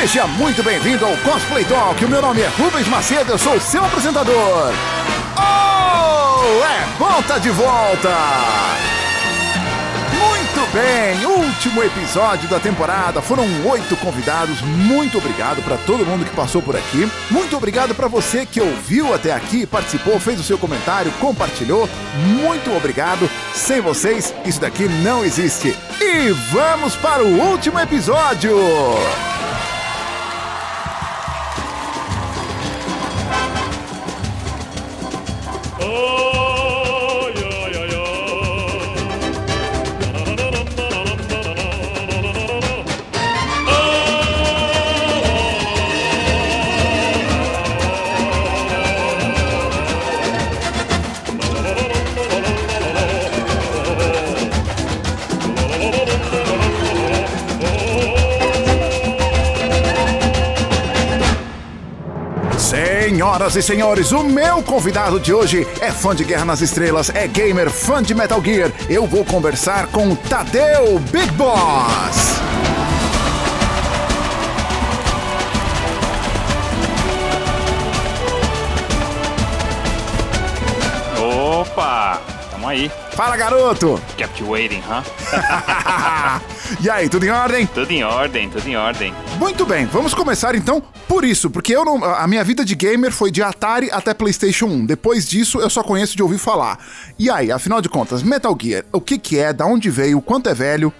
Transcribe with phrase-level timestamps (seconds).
[0.00, 2.02] Seja muito bem-vindo ao Cosplay Talk.
[2.02, 4.72] O meu nome é Rubens Macedo, eu sou o seu apresentador.
[5.36, 8.08] Oh, é tá de volta!
[10.18, 13.20] Muito bem, último episódio da temporada.
[13.20, 14.62] Foram oito convidados.
[14.62, 17.06] Muito obrigado para todo mundo que passou por aqui.
[17.30, 21.86] Muito obrigado para você que ouviu até aqui, participou, fez o seu comentário, compartilhou.
[22.40, 23.28] Muito obrigado.
[23.52, 25.76] Sem vocês, isso daqui não existe.
[26.00, 28.56] E vamos para o último episódio.
[35.92, 36.29] Oh!
[63.20, 67.28] Senhoras e senhores, o meu convidado de hoje é fã de Guerra nas Estrelas, é
[67.28, 68.72] gamer, fã de Metal Gear.
[68.88, 72.40] Eu vou conversar com Tadeu Big Boss.
[81.18, 82.22] Opa!
[82.50, 82.90] Tamo aí.
[83.12, 84.00] Fala, garoto!
[84.16, 85.04] Kept waiting, huh?
[86.80, 87.66] e aí, tudo em ordem?
[87.66, 89.12] Tudo em ordem, tudo em ordem.
[89.40, 93.10] Muito bem, vamos começar então por isso, porque eu não, a minha vida de gamer
[93.10, 94.84] foi de Atari até PlayStation 1.
[94.84, 96.78] Depois disso, eu só conheço de ouvir falar.
[97.18, 100.50] E aí, afinal de contas, Metal Gear, o que que é, da onde veio, quanto
[100.50, 100.92] é velho?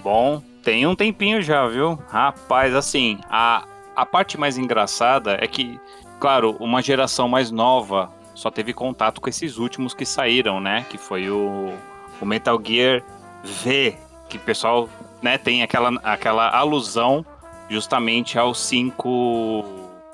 [0.00, 1.98] Bom, tem um tempinho já, viu?
[2.08, 3.64] Rapaz, assim, a,
[3.96, 5.76] a parte mais engraçada é que,
[6.20, 10.86] claro, uma geração mais nova só teve contato com esses últimos que saíram, né?
[10.88, 11.74] Que foi o,
[12.20, 13.02] o Metal Gear
[13.42, 13.96] V,
[14.28, 14.88] que o pessoal
[15.20, 17.26] né, tem aquela, aquela alusão
[17.68, 19.64] justamente ao 5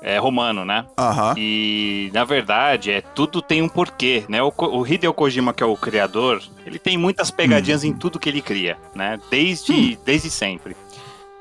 [0.01, 0.85] é, romano, né?
[0.97, 1.33] Aham.
[1.37, 4.41] E na verdade, é tudo tem um porquê, né?
[4.41, 8.29] O, o Hideo Kojima, que é o criador, ele tem muitas pegadinhas em tudo que
[8.29, 9.19] ele cria, né?
[9.29, 10.75] Desde, desde sempre.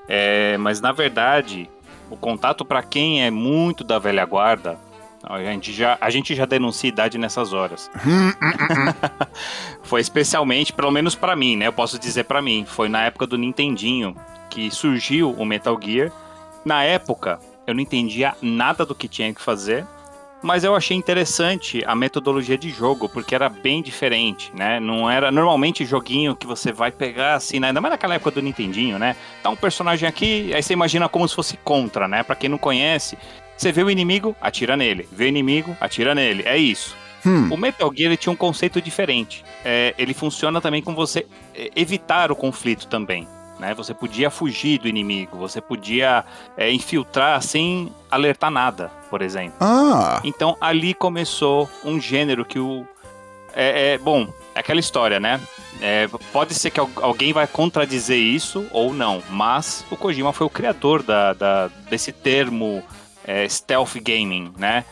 [0.09, 1.71] É, mas na verdade,
[2.11, 4.79] o contato para quem é muito da velha guarda,
[5.28, 7.91] a gente já, a gente já denuncia idade nessas horas.
[9.83, 11.66] foi especialmente, pelo menos pra mim, né?
[11.66, 14.17] Eu posso dizer pra mim, foi na época do Nintendinho
[14.49, 16.11] que surgiu o Metal Gear.
[16.65, 19.87] Na época, eu não entendia nada do que tinha que fazer,
[20.43, 24.81] mas eu achei interessante a metodologia de jogo, porque era bem diferente, né?
[24.81, 27.69] Não era normalmente joguinho que você vai pegar assim, né?
[27.69, 29.17] ainda mais naquela época do Nintendinho, né?
[29.43, 32.22] Tá um personagem aqui, aí você imagina como se fosse contra, né?
[32.22, 33.19] Pra quem não conhece,
[33.59, 35.09] você vê o inimigo, atira nele.
[35.13, 36.43] Vê o inimigo, atira nele.
[36.47, 36.97] É isso.
[37.27, 37.49] Hum.
[37.53, 39.45] O Metal Gear tinha um conceito diferente.
[39.65, 43.27] É, ele funciona também com você é, evitar o conflito também.
[43.59, 43.75] Né?
[43.75, 46.25] Você podia fugir do inimigo, você podia
[46.57, 49.57] é, infiltrar sem alertar nada, por exemplo.
[49.61, 52.87] Ah, Então ali começou um gênero que o.
[53.53, 55.41] É, é- bom, é aquela história, né?
[55.81, 60.47] É, pode ser que al- alguém vai contradizer isso ou não, mas o Kojima foi
[60.47, 62.81] o criador da, da- desse termo
[63.28, 64.87] é, stealth gaming, né?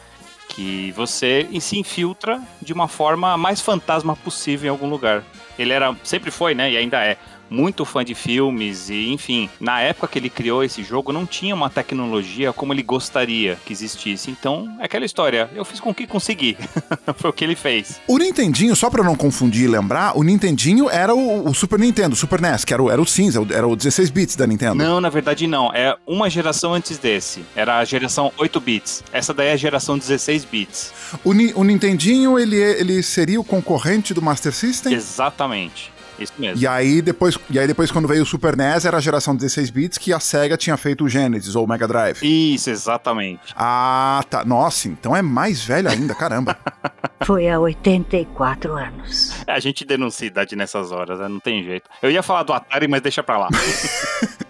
[0.51, 5.25] Que você se infiltra de uma forma mais fantasma possível em algum lugar.
[5.59, 6.71] Ele era, sempre foi, né?
[6.71, 7.17] E ainda é
[7.49, 11.55] muito fã de filmes e, enfim, na época que ele criou esse jogo não tinha
[11.55, 14.31] uma tecnologia como ele gostaria que existisse.
[14.31, 16.57] Então, é aquela história, eu fiz com o que consegui.
[17.17, 18.01] Foi o que ele fez.
[18.07, 21.79] o Nintendinho, só pra eu não confundir e lembrar, o Nintendinho era o, o Super
[21.79, 24.47] Nintendo, o Super NES, que era o, era o cinza, era o 16 bits da
[24.47, 24.77] Nintendo.
[24.77, 27.45] Não, na verdade não, é uma geração antes desse.
[27.55, 29.05] Era a geração 8 bits.
[29.13, 30.93] Essa daí é a geração 16 bits.
[31.25, 34.93] O, o Nintendinho, ele, ele seria o concorrente do Master System?
[34.93, 35.96] Exatamente.
[36.19, 36.63] Isso mesmo.
[36.63, 39.71] E aí, depois, e aí depois, quando veio o Super NES, era a geração 16
[39.71, 42.21] bits que a SEGA tinha feito o Genesis ou o Mega Drive.
[42.23, 43.55] Isso, exatamente.
[43.57, 44.45] Ah, tá.
[44.45, 46.57] Nossa, então é mais velho ainda, caramba.
[47.25, 49.35] Foi há 84 anos.
[49.47, 51.29] É, A gente denuncia idade nessas horas, né?
[51.29, 51.89] não tem jeito.
[52.03, 53.49] Eu ia falar do Atari, mas deixa pra lá.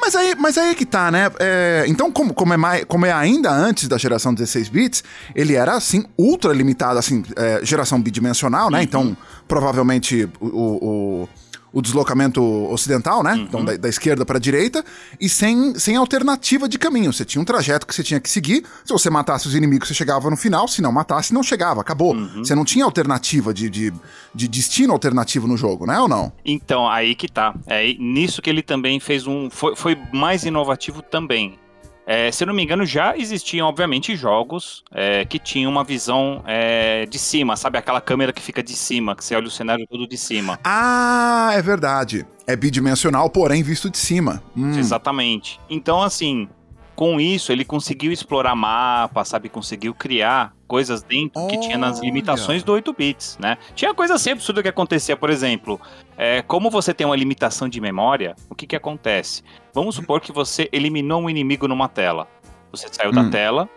[0.00, 1.30] Mas aí, mas aí é que tá, né?
[1.38, 5.04] É, então, como, como, é mais, como é ainda antes da geração 16 bits,
[5.34, 8.82] ele era, assim, ultra limitado, assim, é, geração bidimensional, né?
[8.82, 9.16] Então,
[9.46, 11.28] provavelmente, o, o,
[11.74, 12.40] o deslocamento
[12.70, 13.36] ocidental, né?
[13.36, 14.84] Então, da, da esquerda para a direita,
[15.20, 17.12] e sem, sem alternativa de caminho.
[17.12, 18.64] Você tinha um trajeto que você tinha que seguir.
[18.84, 20.68] Se você matasse os inimigos, você chegava no final.
[20.68, 21.80] Se não matasse, não chegava.
[21.80, 22.14] Acabou.
[22.36, 23.92] Você não tinha alternativa de, de,
[24.32, 25.98] de destino alternativo no jogo, né?
[25.98, 26.32] Ou não?
[26.44, 27.52] Então, aí que tá.
[27.66, 29.50] É nisso que ele também fez um.
[29.50, 31.58] Foi, foi mais inovativo também.
[32.06, 36.42] É, se eu não me engano, já existiam, obviamente, jogos é, que tinham uma visão
[36.46, 37.78] é, de cima, sabe?
[37.78, 40.58] Aquela câmera que fica de cima, que você olha o cenário todo de cima.
[40.62, 42.26] Ah, é verdade.
[42.46, 44.42] É bidimensional, porém visto de cima.
[44.56, 44.78] Hum.
[44.78, 45.58] Exatamente.
[45.70, 46.48] Então, assim,
[46.94, 49.48] com isso, ele conseguiu explorar mapa, sabe?
[49.48, 52.06] Conseguiu criar coisas dentro que tinha nas Olha.
[52.06, 53.58] limitações do 8 bits, né?
[53.74, 55.80] Tinha coisa assim absurda que acontecia, por exemplo,
[56.16, 59.42] é, como você tem uma limitação de memória, o que que acontece?
[59.72, 62.28] Vamos supor que você eliminou um inimigo numa tela.
[62.70, 63.30] Você saiu da Hum.
[63.30, 63.68] tela,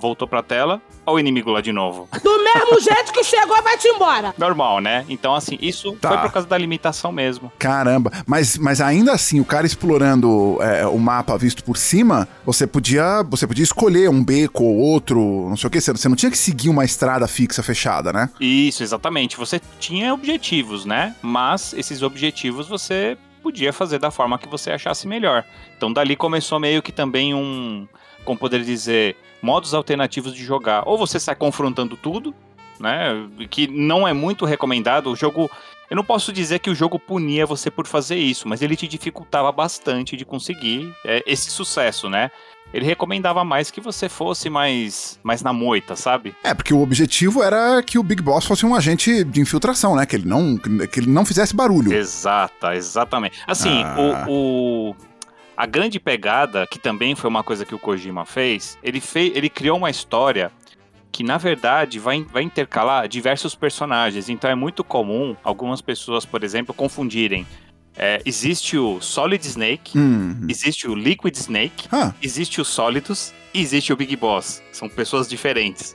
[0.00, 2.08] voltou pra tela, olha o inimigo lá de novo.
[2.22, 4.34] Do mesmo jeito que chegou, vai-te embora.
[4.38, 5.04] Normal, né?
[5.08, 6.08] Então, assim, isso Tá.
[6.08, 7.52] foi por causa da limitação mesmo.
[7.58, 12.66] Caramba, mas, mas ainda assim, o cara explorando é, o mapa visto por cima, você
[12.66, 16.30] podia, você podia escolher um beco ou outro, não sei o que, você não tinha
[16.30, 18.30] que seguir uma estrada fixa fechada, né?
[18.40, 19.36] Isso, exatamente.
[19.36, 21.14] Você tinha objetivos, né?
[21.20, 25.44] Mas esses objetivos você podia fazer da forma que você achasse melhor.
[25.76, 27.86] Então dali começou meio que também um,
[28.24, 30.82] como poder dizer, modos alternativos de jogar.
[30.86, 32.34] Ou você sai confrontando tudo,
[32.78, 33.26] né?
[33.50, 35.10] Que não é muito recomendado.
[35.10, 35.50] O jogo,
[35.90, 38.86] eu não posso dizer que o jogo punia você por fazer isso, mas ele te
[38.88, 42.30] dificultava bastante de conseguir é, esse sucesso, né?
[42.72, 46.36] Ele recomendava mais que você fosse mais, mais na moita, sabe?
[46.44, 50.06] É, porque o objetivo era que o Big Boss fosse um agente de infiltração, né?
[50.06, 51.92] Que ele não, que ele não fizesse barulho.
[51.92, 53.40] Exata, exatamente.
[53.44, 54.24] Assim, Ah.
[54.28, 54.96] o, o-
[55.60, 59.50] a grande pegada, que também foi uma coisa que o Kojima fez, ele, fez, ele
[59.50, 60.50] criou uma história
[61.12, 64.30] que, na verdade, vai, vai intercalar diversos personagens.
[64.30, 67.46] Então é muito comum algumas pessoas, por exemplo, confundirem.
[67.94, 70.46] É, existe o Solid Snake, Hum.
[70.48, 74.62] existe o Liquid Snake, Ah, existe o Solidus e existe o Big Boss.
[74.72, 75.94] São pessoas diferentes.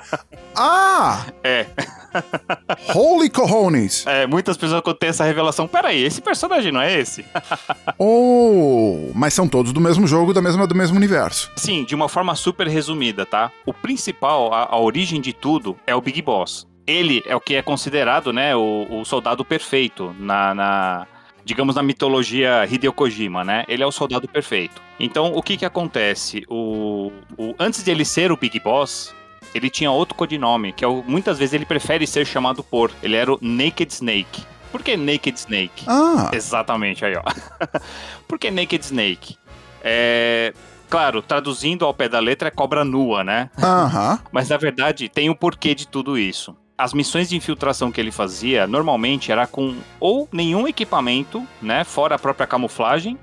[0.56, 1.26] ah!
[1.42, 1.66] É.
[2.94, 4.06] Holy cojones!
[4.06, 7.24] É, muitas pessoas tem essa revelação, peraí, esse personagem não é esse?
[7.98, 8.73] Oh!
[9.24, 11.50] Mas são todos do mesmo jogo, da mesma, do mesmo universo.
[11.56, 13.50] Sim, de uma forma super resumida, tá?
[13.64, 16.66] O principal, a, a origem de tudo, é o Big Boss.
[16.86, 21.06] Ele é o que é considerado, né, o, o soldado perfeito na, na-
[21.42, 23.64] digamos, na mitologia Hideo Kojima, né?
[23.66, 24.82] Ele é o soldado perfeito.
[25.00, 26.44] Então, o que que acontece?
[26.46, 29.14] O, o- antes de ele ser o Big Boss,
[29.54, 32.90] ele tinha outro codinome, que é o, muitas vezes ele prefere ser chamado por.
[33.02, 34.42] Ele era o Naked Snake.
[34.74, 35.84] Por que Naked Snake?
[35.86, 36.32] Ah!
[36.32, 37.22] Exatamente, aí ó.
[38.26, 39.38] Por que Naked Snake?
[39.80, 40.52] É.
[40.90, 43.50] Claro, traduzindo ao pé da letra é cobra nua, né?
[43.62, 44.18] Aham.
[44.32, 46.56] Mas na verdade tem o porquê de tudo isso.
[46.76, 52.16] As missões de infiltração que ele fazia normalmente era com ou nenhum equipamento, né, fora
[52.16, 53.16] a própria camuflagem,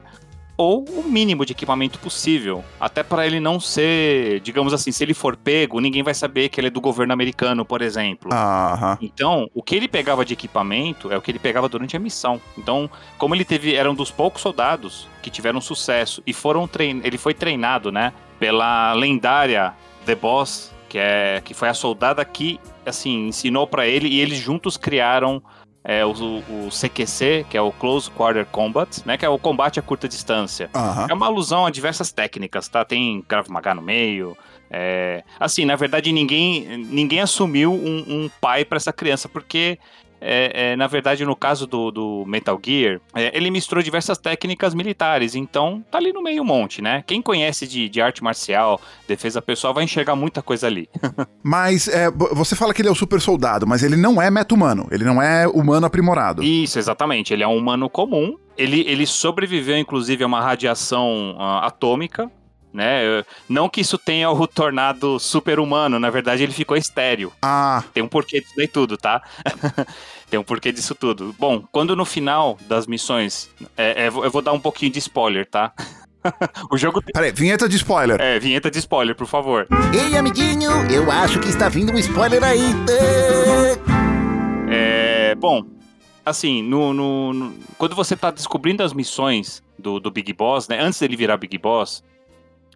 [0.62, 5.16] ou o mínimo de equipamento possível, até para ele não ser, digamos assim, se ele
[5.16, 8.32] for pego, ninguém vai saber que ele é do governo americano, por exemplo.
[8.32, 8.96] Aham.
[9.02, 12.40] Então, o que ele pegava de equipamento é o que ele pegava durante a missão.
[12.56, 12.88] Então,
[13.18, 17.18] como ele teve, era um dos poucos soldados que tiveram sucesso e foram trein, ele
[17.18, 19.74] foi treinado, né, pela lendária
[20.06, 24.38] The Boss, que é que foi a soldada que assim ensinou pra ele e eles
[24.38, 25.42] juntos criaram
[25.84, 29.80] é, o, o CQC, que é o Close Quarter Combat, né, que é o combate
[29.80, 30.70] a curta distância.
[30.76, 31.08] Aham.
[31.10, 32.86] É uma alusão a diversas técnicas, tá?
[32.86, 34.38] Tem Krav Maga no meio.
[34.70, 39.80] é, Assim, na verdade, ninguém, ninguém assumiu um, um pai pra essa criança, porque,
[40.22, 44.74] é, é, na verdade, no caso do, do Metal Gear, é, ele misturou diversas técnicas
[44.74, 47.04] militares, então tá ali no meio um monte, né?
[47.08, 50.88] Quem conhece de, de arte marcial, defesa pessoal, vai enxergar muita coisa ali.
[51.44, 54.88] Mas é, você fala que ele é o super soldado, mas ele não é meta-humano.
[54.92, 56.44] Ele não é humano aprimorado.
[56.44, 57.34] Isso, exatamente.
[57.34, 58.38] Ele é um humano comum.
[58.58, 62.30] Ele, ele sobreviveu, inclusive, a uma radiação ah, atômica.
[62.74, 63.24] Né?
[63.50, 67.32] Não que isso tenha o tornado super-humano, na verdade ele ficou estéreo.
[67.42, 69.22] Ah, Tem um porquê disso daí tudo, tá?
[70.30, 71.36] Tem um porquê disso tudo.
[71.38, 73.50] Bom, quando no final das missões.
[73.76, 75.74] é, é, eu vou dar um pouquinho de spoiler, tá?
[76.72, 77.12] o jogo tem.
[77.12, 78.22] peraí, vinheta de spoiler.
[78.22, 79.68] É, vinheta de spoiler, por favor.
[79.94, 82.62] Ei, amiguinho, eu acho que está vindo um spoiler aí.
[84.70, 85.64] É, bom,
[86.26, 90.80] assim, no, no- no- quando você tá descobrindo as missões do, do Big Boss, né?
[90.80, 92.04] Antes dele virar Big Boss,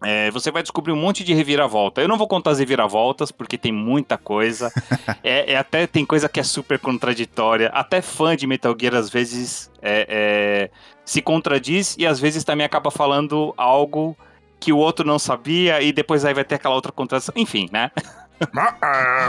[0.02, 2.00] é, você vai descobrir um monte de reviravolta.
[2.00, 4.70] Eu não vou contar as reviravoltas, porque tem muita coisa.
[5.24, 7.68] é, é até tem coisa que é super contraditória.
[7.68, 10.70] Até fã de Metal Gear, às vezes, é, é,
[11.04, 14.16] se contradiz e às vezes também acaba falando algo
[14.60, 17.32] que o outro não sabia e depois aí vai ter aquela outra contradição.
[17.36, 17.90] Enfim, né?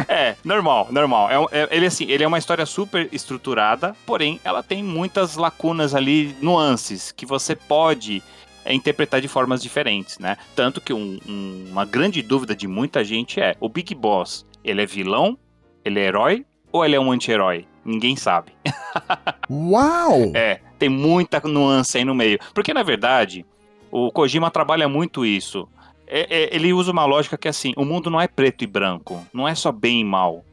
[0.10, 1.50] É, normal, normal.
[1.50, 5.96] É, é- ele, assim, ele é uma história super estruturada, porém, ela tem muitas lacunas
[5.96, 8.22] ali, nuances, que você pode
[8.68, 10.38] é, interpretar de formas diferentes, né?
[10.56, 14.82] Tanto que um- um- uma grande dúvida de muita gente é: o Big Boss, ele
[14.82, 15.38] é vilão,
[15.86, 17.66] ele é herói ou ele é um anti-herói?
[17.86, 18.52] Ninguém sabe.
[19.50, 20.32] Uau!
[20.36, 22.38] É, tem muita nuance aí no meio.
[22.54, 23.46] Porque, na verdade,
[23.90, 25.68] o Kojima trabalha muito isso.
[26.06, 28.68] É- é- ele usa uma lógica que é assim: o mundo não é preto e
[28.68, 30.44] branco, não é só bem e mal.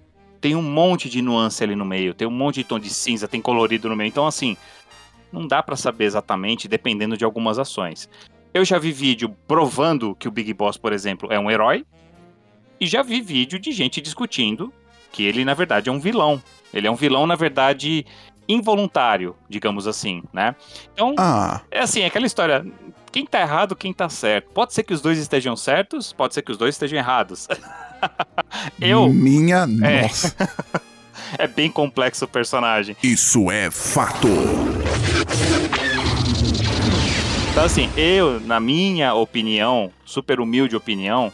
[0.40, 3.26] Tem um monte de nuance ali no meio, tem um monte de tom de cinza,
[3.26, 4.09] tem colorido no meio.
[4.09, 4.56] Então, assim,
[5.35, 8.09] não dá pra saber exatamente, dependendo de algumas ações.
[8.55, 11.85] Eu já vi vídeo provando que o Big Boss, por exemplo, é um herói.
[12.81, 14.73] E já vi vídeo de gente discutindo
[15.11, 16.41] que ele, na verdade, é um vilão.
[16.73, 18.07] Ele é um vilão, na verdade,
[18.49, 20.55] involuntário, digamos assim, né?
[20.93, 22.64] Então, Ah, é assim, é aquela história.
[23.11, 24.50] Quem tá errado, quem tá certo.
[24.53, 27.49] Pode ser que os dois estejam certos, pode ser que os dois estejam errados.
[28.81, 29.09] Eu.
[29.09, 30.03] minha É.
[30.03, 30.35] nossa.
[31.38, 32.97] É bem complexo o personagem.
[33.02, 34.28] Isso é fato.
[37.50, 41.33] Então, assim, eu, na minha opinião, super humilde opinião,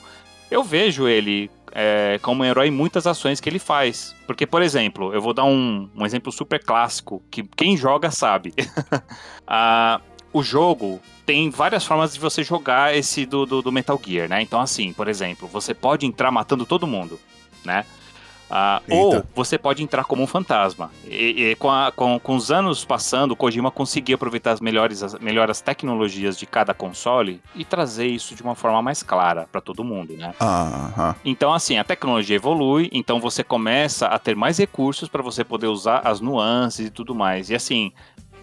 [0.51, 4.15] eu vejo ele é, como um herói em muitas ações que ele faz.
[4.27, 8.55] Porque, por exemplo, eu vou dar um, um exemplo super clássico, que quem joga sabe.
[9.53, 10.01] Ah,
[10.33, 14.41] o jogo tem várias formas de você jogar esse do, do, do Metal Gear, né?
[14.41, 17.19] Então, assim, por exemplo, você pode entrar matando todo mundo,
[17.65, 17.85] né?
[18.51, 20.91] Ah, ou você pode entrar como um fantasma.
[21.07, 25.03] E, e com, a- com- com os anos passando, o Kojima conseguia aproveitar as melhores,
[25.03, 29.61] as melhores tecnologias de cada console e trazer isso de uma forma mais clara para
[29.61, 30.35] todo mundo, né?
[30.41, 31.15] Aham.
[31.25, 35.69] Então, assim, a tecnologia evolui, então você começa a ter mais recursos para você poder
[35.69, 37.51] usar as nuances e tudo mais.
[37.51, 37.93] E assim,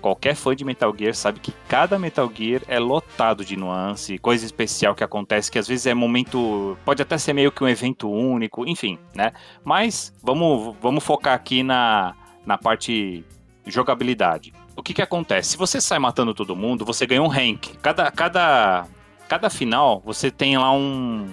[0.08, 4.46] qualquer fã de Metal Gear sabe que cada Metal Gear é lotado de nuance, coisa
[4.46, 6.78] especial que acontece, que às vezes é momento.
[6.86, 9.34] Pode até ser meio que um evento único, enfim, né?
[9.66, 13.26] Mas vamos, vamos focar aqui na, na parte
[13.66, 14.54] jogabilidade.
[14.78, 15.50] O que que acontece?
[15.50, 17.76] Se você sai matando todo mundo, você ganha um rank.
[17.82, 18.86] Cada, cada,
[19.28, 21.30] cada final, você tem lá um,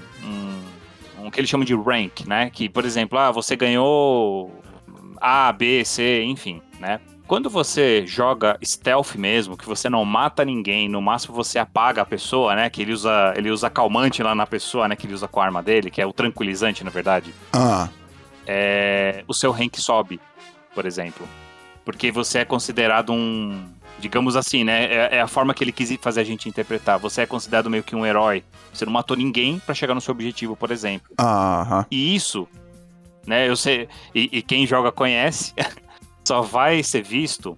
[1.23, 2.51] um, que eles chamam de rank, né?
[2.51, 4.51] Que, por exemplo, ah, você ganhou
[5.21, 6.99] A, B, C, enfim, né?
[7.27, 12.05] Quando você joga stealth mesmo, que você não mata ninguém, no máximo você apaga a
[12.05, 12.69] pessoa, né?
[12.69, 14.95] Que ele usa, ele usa calmante lá na pessoa, né?
[14.95, 17.89] Que ele usa com a arma dele, que é o tranquilizante, na verdade Ah,
[18.47, 20.21] é, o seu rank sobe,
[20.75, 21.27] por exemplo.
[21.85, 23.65] Porque você é considerado um.
[23.99, 24.85] Digamos assim, né?
[24.85, 26.99] É, é a forma que ele quis fazer a gente interpretar.
[26.99, 28.43] Você é considerado meio que um herói.
[28.73, 31.13] Você não matou ninguém pra chegar no seu objetivo, por exemplo.
[31.19, 31.87] aham.
[31.91, 32.49] E isso,
[33.27, 33.49] né?
[33.49, 33.89] Eu sei.
[34.15, 35.55] E, e quem joga conhece.
[36.25, 37.57] só vai ser visto.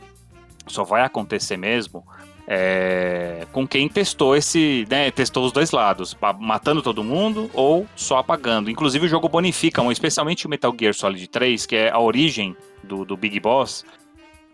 [0.67, 2.05] Só vai acontecer mesmo.
[2.49, 8.19] é, com quem testou esse, né, testou os dois lados, matando todo mundo ou só
[8.19, 8.71] apagando.
[8.71, 13.05] Inclusive o jogo bonifica, especialmente o Metal Gear Solid 3, que é a origem do,
[13.05, 13.85] do Big Boss.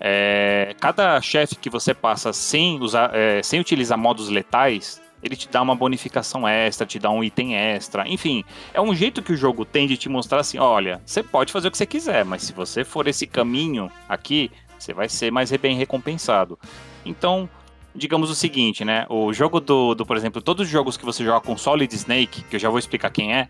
[0.00, 5.48] é, cada chefe que você passa sem, usar, é, sem utilizar modos letais, ele te
[5.48, 9.36] dá uma bonificação extra, te dá um item extra, enfim, é um jeito que o
[9.36, 12.42] jogo tem de te mostrar assim, olha, você pode fazer o que você quiser, mas
[12.42, 16.58] se você for esse caminho aqui, você vai ser mais bem recompensado.
[17.04, 17.48] Então,
[17.94, 19.06] digamos o seguinte, né?
[19.08, 22.42] O jogo do, do, por exemplo, todos os jogos que você joga com Solid Snake,
[22.42, 23.48] que eu já vou explicar quem é,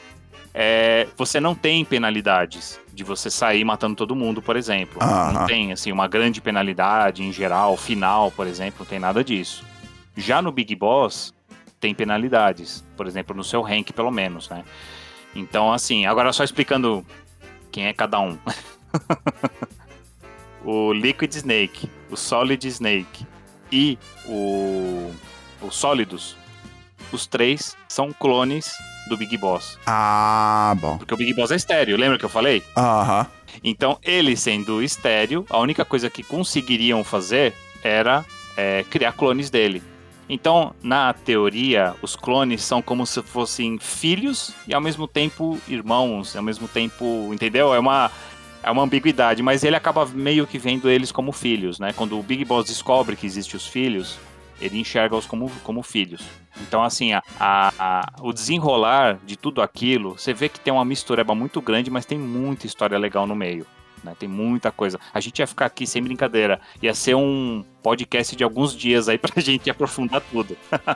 [0.52, 4.98] é, você não tem penalidades de você sair matando todo mundo, por exemplo.
[5.32, 9.64] Não tem, assim, uma grande penalidade em geral, final, por exemplo, não tem nada disso.
[10.16, 11.34] Já no Big Boss,
[11.78, 14.64] tem penalidades, por exemplo, no seu rank, pelo menos, né?
[15.34, 17.04] Então, assim, agora só explicando
[17.70, 18.38] quem é cada um.
[20.64, 23.26] o Liquid Snake, o Solid Snake
[23.70, 25.12] e o,
[25.60, 26.36] o Sólidos,
[27.12, 28.72] os três são clones
[29.08, 29.78] do Big Boss.
[29.86, 30.98] Ah, bom.
[30.98, 32.62] Porque o Big Boss é estéreo, lembra que eu falei?
[32.76, 33.26] Aham.
[33.62, 38.24] Então, ele sendo estéreo, a única coisa que conseguiriam fazer era
[38.56, 39.82] é, criar clones dele.
[40.28, 46.34] Então, na teoria, os clones são como se fossem filhos e ao mesmo tempo irmãos,
[46.34, 47.72] ao mesmo tempo, entendeu?
[47.72, 48.10] É uma
[48.62, 51.92] é uma ambiguidade, mas ele acaba meio que vendo eles como filhos, né?
[51.92, 54.18] Quando o Big Boss descobre que existem os filhos,
[54.60, 56.22] ele enxerga-os como, como filhos.
[56.62, 60.84] Então, assim, a, a- a- o desenrolar de tudo aquilo, você vê que tem uma
[60.84, 63.64] mistureba muito grande, mas tem muita história legal no meio.
[64.06, 64.14] Né?
[64.18, 64.98] Tem muita coisa.
[65.12, 66.60] A gente ia ficar aqui sem brincadeira.
[66.80, 70.56] Ia ser um podcast de alguns dias aí pra gente aprofundar tudo.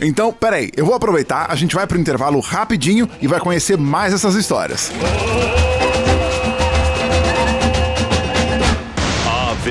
[0.00, 4.12] Então, peraí, eu vou aproveitar, a gente vai pro intervalo rapidinho e vai conhecer mais
[4.12, 4.92] essas histórias.
[5.70, 5.73] A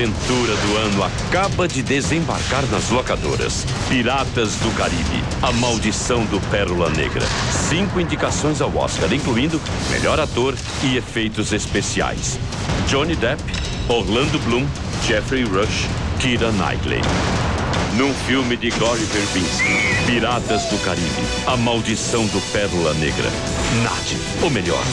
[0.04, 3.64] aventura do ano acaba de desembarcar nas locadoras.
[3.88, 7.26] Piratas do Caribe, A Maldição do Pérola Negra.
[7.70, 9.58] Cinco indicações ao Oscar, incluindo
[9.90, 12.38] melhor ator e efeitos especiais.
[12.86, 13.42] Johnny Depp,
[13.88, 14.66] Orlando Bloom,
[15.06, 15.86] Jeffrey Rush,
[16.20, 17.00] Keira Knightley.
[17.96, 23.30] Num filme de Gore Verbinski, Piratas do Caribe, A Maldição do Pérola Negra.
[23.82, 24.84] Nade, ou melhor,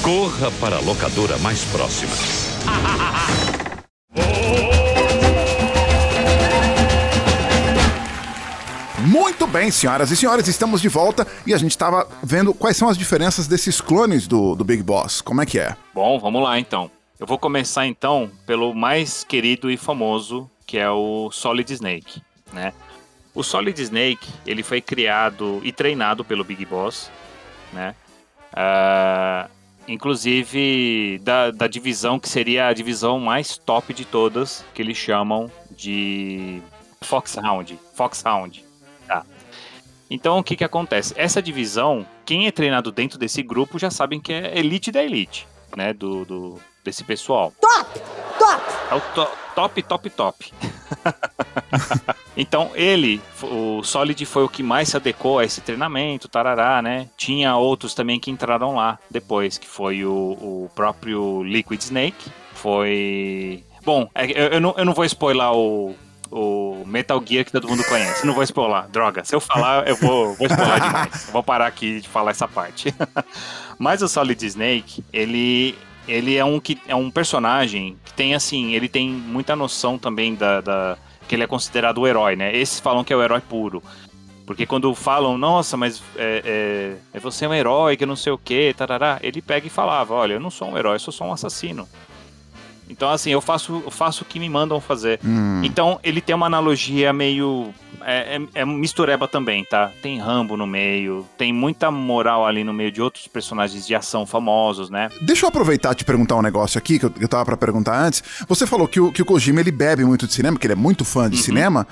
[0.00, 2.12] corra para a locadora mais próxima.
[9.14, 12.88] Muito bem, senhoras e senhores, estamos de volta e a gente tava vendo quais são
[12.88, 15.20] as diferenças desses clones do, do Big Boss.
[15.20, 15.76] Como é que é?
[15.94, 16.90] Bom, vamos lá então.
[17.20, 22.20] Eu vou começar então pelo mais querido e famoso, que é o Solid Snake,
[22.52, 22.72] né?
[23.32, 27.08] O Solid Snake, ele foi criado e treinado pelo Big Boss,
[27.72, 27.94] né?
[28.52, 29.48] Ah,
[29.86, 35.48] inclusive da, da divisão que seria a divisão mais top de todas, que eles chamam
[35.70, 36.60] de
[37.00, 37.78] Foxhound.
[37.94, 38.73] Foxhound.
[40.10, 41.14] Então o que que acontece?
[41.16, 45.46] Essa divisão, quem é treinado dentro desse grupo já sabem que é elite da elite,
[45.76, 45.92] né?
[45.92, 47.52] Do, do desse pessoal.
[47.60, 48.00] Top!
[48.38, 48.62] Top!
[48.90, 50.52] É o to- top, top, top.
[52.36, 57.08] então ele, o Solid foi o que mais se adequou a esse treinamento, tarará, né?
[57.16, 63.64] Tinha outros também que entraram lá depois, que foi o, o próprio Liquid Snake, foi...
[63.84, 65.94] Bom, é eu não, eu não vou spoiler o,
[66.30, 68.26] o Metal Gear que todo mundo conhece.
[68.26, 69.24] Não vou spoiler, droga.
[69.24, 71.28] Se eu falar, eu vou, vou spoiler demais.
[71.32, 72.94] Vou parar aqui de falar essa parte.
[73.78, 75.76] Mas o Solid Snake, ele,
[76.08, 80.34] ele é um que é um personagem que tem assim, ele tem muita noção também
[80.34, 80.96] da, da-
[81.28, 82.54] que ele é considerado o herói, né?
[82.56, 83.82] Esses falam que é o herói puro.
[84.46, 86.42] Porque quando falam, nossa, mas é,
[87.12, 89.70] é, é você é um herói, que não sei o que, tarará, ele pega e
[89.70, 91.88] falava, olha, eu não sou um herói, eu sou só um assassino.
[92.88, 95.18] Então, assim, eu faço, eu faço o que me mandam fazer.
[95.24, 95.62] Hum.
[95.64, 97.72] Então, ele tem uma analogia meio.
[98.06, 99.90] É, é, é mistureba também, tá?
[100.02, 104.26] Tem Rambo no meio, tem muita moral ali no meio de outros personagens de ação
[104.26, 105.08] famosos, né?
[105.22, 107.98] Deixa eu aproveitar e te perguntar um negócio aqui que eu, eu tava pra perguntar
[107.98, 108.22] antes.
[108.46, 110.76] Você falou que o, que o Kojima ele bebe muito de cinema, que ele é
[110.76, 111.86] muito fã de cinema.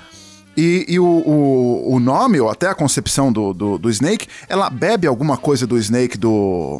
[0.55, 4.69] E, e o, o, o nome, ou até a concepção do, do, do Snake, ela
[4.69, 6.79] bebe alguma coisa do Snake do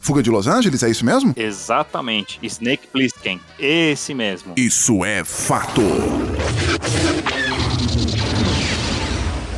[0.00, 0.82] Fuga de Los Angeles?
[0.82, 1.34] É isso mesmo?
[1.36, 2.40] Exatamente.
[2.42, 3.38] Snake Plissken.
[3.58, 4.54] Esse mesmo.
[4.56, 5.82] Isso é fato.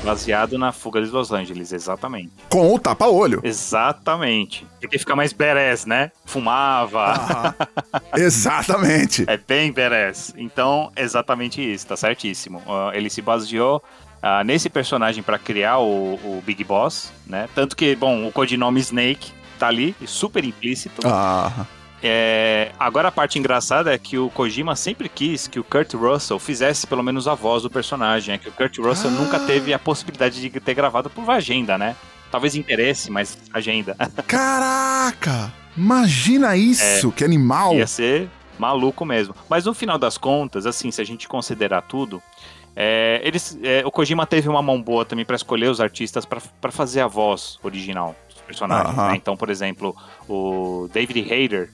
[0.04, 2.32] Baseado na fuga de Los Angeles, exatamente.
[2.50, 3.40] Com o tapa-olho.
[3.44, 4.66] Exatamente.
[4.80, 6.10] Porque fica mais badass, né?
[6.24, 7.54] Fumava.
[8.12, 9.24] Exatamente.
[9.28, 10.34] É bem badass.
[10.36, 12.60] Então, exatamente isso, tá certíssimo.
[12.66, 13.80] Ah, ele se baseou
[14.20, 17.48] ah, nesse personagem pra criar o, o Big Boss, né?
[17.54, 19.30] Tanto que, bom, o codinome Snake
[19.62, 21.00] tá ali, super implícito.
[21.06, 21.64] Ah,
[22.04, 26.36] É, agora a parte engraçada é que o Kojima sempre quis que o Kurt Russell
[26.40, 28.34] fizesse pelo menos a voz do personagem.
[28.34, 29.14] É que o Kurt Russell Ah.
[29.14, 31.94] nunca teve a possibilidade de ter gravado por agenda, né?
[32.28, 33.94] Talvez interesse, mas agenda.
[34.26, 35.52] caraca!
[35.76, 37.74] Imagina isso, que animal.
[37.76, 39.32] Ia ser maluco mesmo.
[39.48, 42.20] Mas no final das contas, assim, se a gente considerar tudo,
[42.74, 46.72] é, eles, é, o Kojima teve uma mão boa também pra escolher os artistas pra
[46.72, 48.16] fazer a voz original
[48.88, 49.08] Aham.
[49.08, 49.16] né?
[49.16, 49.94] Então, por exemplo,
[50.28, 51.70] o David Hayter,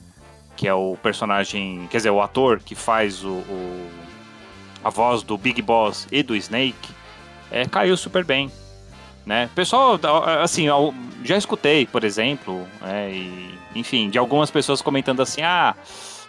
[0.55, 3.89] que é o personagem, quer dizer, o ator que faz o, o-
[4.83, 6.89] a voz do Big Boss e do Snake,
[7.51, 8.51] é, caiu super bem.
[9.25, 9.49] Né?
[9.53, 9.99] Pessoal,
[10.41, 10.65] assim,
[11.23, 15.75] já escutei, por exemplo, é, e, enfim, de algumas pessoas comentando assim, ah,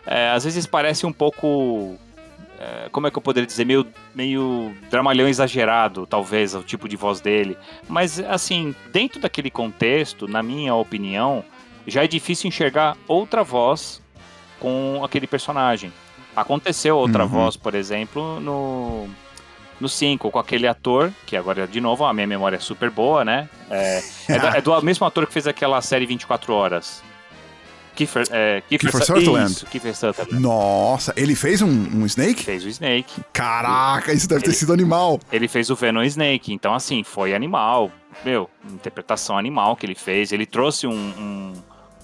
[0.06, 1.96] é, às vezes parece um pouco,
[2.61, 6.94] é, como é que eu poderia dizer, meio, meio dramalhão exagerado, talvez, o tipo de
[6.94, 7.57] voz dele.
[7.88, 11.42] Mas, assim, dentro daquele contexto, na minha opinião,
[11.87, 14.03] já é difícil enxergar outra voz
[14.61, 15.90] com aquele personagem.
[16.37, 17.29] Aconteceu outra Uhum.
[17.31, 19.09] voz, por exemplo, no
[19.81, 23.25] no 5, com aquele ator, que agora, de novo, a minha memória é super boa,
[23.25, 23.49] né?
[23.70, 27.03] É, é, do, é do mesmo ator que fez aquela série 24 Horas.
[28.00, 29.52] Kiefer, é, Kiefer, Kiefer Su- Sutherland.
[29.52, 30.40] Isso, Kiefer Sutherland.
[30.40, 32.42] Nossa, ele fez um, um Snake?
[32.44, 33.20] Fez o Snake.
[33.32, 35.20] Caraca, isso deve ter Ele- sido animal.
[35.32, 37.90] Ele fez o Venom Snake, então assim, foi animal.
[38.24, 40.32] Meu, interpretação animal que ele fez.
[40.32, 41.52] Ele trouxe um, um,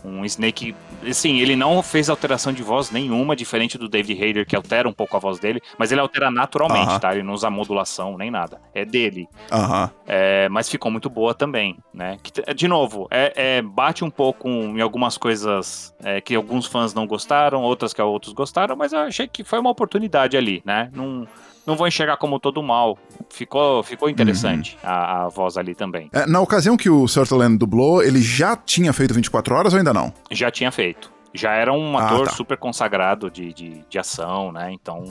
[0.07, 0.75] um Snake.
[1.09, 4.93] Assim, ele não fez alteração de voz nenhuma, diferente do David Hayter, que altera um
[4.93, 6.99] pouco a voz dele, mas ele altera naturalmente, Aham.
[6.99, 7.13] tá?
[7.13, 8.61] Ele não usa modulação nem nada.
[8.75, 9.29] É dele.
[9.51, 9.91] Aham.
[10.07, 12.19] É, mas ficou muito boa também, né?
[12.23, 16.95] Que, de novo, é, é, bate um pouco em algumas coisas é, que alguns fãs
[16.95, 20.91] não gostaram, outras que outros gostaram, mas eu achei que foi uma oportunidade ali, né?
[20.93, 21.27] Não,
[21.67, 22.99] não vou enxergar como todo mal.
[23.31, 26.09] Ficou, ficou interessante a, a voz ali também.
[26.13, 29.93] É, na ocasião que o Sutherland dublou, ele já tinha feito 24 horas ou ainda
[29.93, 30.13] não?
[30.31, 31.11] Já tinha feito.
[31.35, 32.33] Já era um Ah, ator tá.
[32.33, 34.73] super consagrado de, de, de ação, né?
[34.73, 35.05] Então,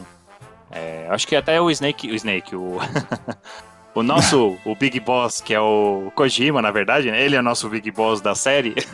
[0.71, 2.79] é, acho que até o Snake, o Snake, o
[3.93, 7.21] O nosso, o Big Boss, que é o Kojima, na verdade, né?
[7.21, 8.75] Ele é o nosso Big Boss da série.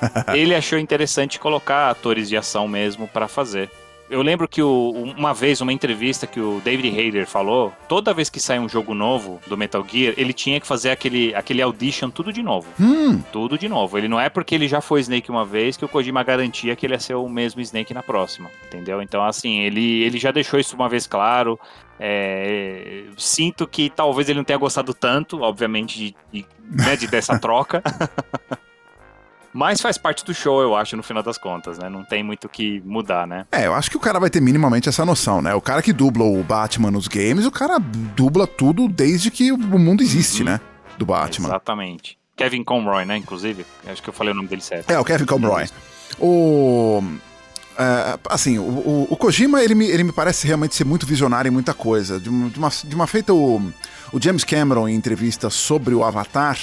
[0.34, 3.70] ele achou interessante colocar atores de ação mesmo pra fazer.
[4.10, 8.30] Eu lembro que o- uma vez, uma entrevista que o David Hayter falou, toda vez
[8.30, 12.08] que sai um jogo novo do Metal Gear, ele tinha que fazer aquele, aquele audition
[12.08, 12.66] tudo de novo.
[12.80, 13.98] Hum, Tudo de novo.
[13.98, 16.86] Ele não é porque ele já foi Snake uma vez que o Kojima garantia que
[16.86, 18.50] ele ia ser o mesmo Snake na próxima.
[18.66, 19.02] Entendeu?
[19.02, 21.58] Então, assim, ele, ele já deixou isso uma vez claro.
[22.00, 27.38] É, sinto que talvez ele não tenha gostado tanto, obviamente, de, de- né, de dessa
[27.38, 27.82] troca.
[29.58, 31.88] Mas faz parte do show, eu acho, no final das contas, né?
[31.88, 33.44] Não tem muito o que mudar, né?
[33.50, 35.52] É, eu acho que o cara vai ter minimamente essa noção, né?
[35.52, 39.58] O cara que dubla o Batman nos games, o cara dubla tudo desde que o
[39.58, 40.50] mundo existe, Uhum.
[40.50, 40.60] né?
[40.96, 41.48] Do Batman.
[41.48, 42.16] Exatamente.
[42.36, 43.16] Kevin Conroy, né?
[43.16, 43.66] Inclusive.
[43.88, 44.88] Acho que eu falei o nome dele certo.
[44.90, 45.66] É, o Kevin Conroy.
[46.20, 47.02] O.
[47.76, 51.48] é, assim, o, o- o Kojima, ele me, ele me parece realmente ser muito visionário
[51.48, 52.20] em muita coisa.
[52.20, 53.56] De, uma- de uma, de uma feita, o,
[54.12, 56.58] o James Cameron, em entrevista sobre o Avatar,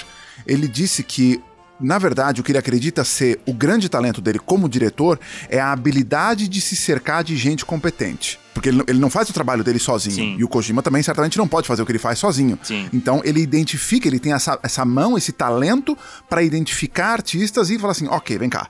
[0.47, 1.41] ele disse que,
[1.79, 5.71] na verdade, o que ele acredita ser o grande talento dele como diretor é a
[5.71, 8.39] habilidade de se cercar de gente competente.
[8.53, 10.15] Porque ele, não- ele não faz o trabalho dele sozinho.
[10.15, 10.35] Sim.
[10.39, 12.57] E o Kojima também certamente não pode fazer o que ele faz sozinho.
[12.63, 12.88] Sim.
[12.93, 15.97] Então ele identifica, ele tem essa, essa mão, esse talento
[16.29, 18.67] para identificar artistas e falar assim, ok, vem cá.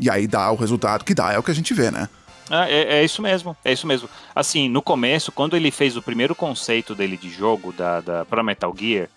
[0.00, 2.08] E aí dá o resultado que dá, é o que a gente vê, né?
[2.48, 4.08] Ah, é, é isso mesmo, é isso mesmo.
[4.34, 8.42] Assim, no começo, quando ele fez o primeiro conceito dele de jogo da, da, pra
[8.42, 9.08] Metal Gear,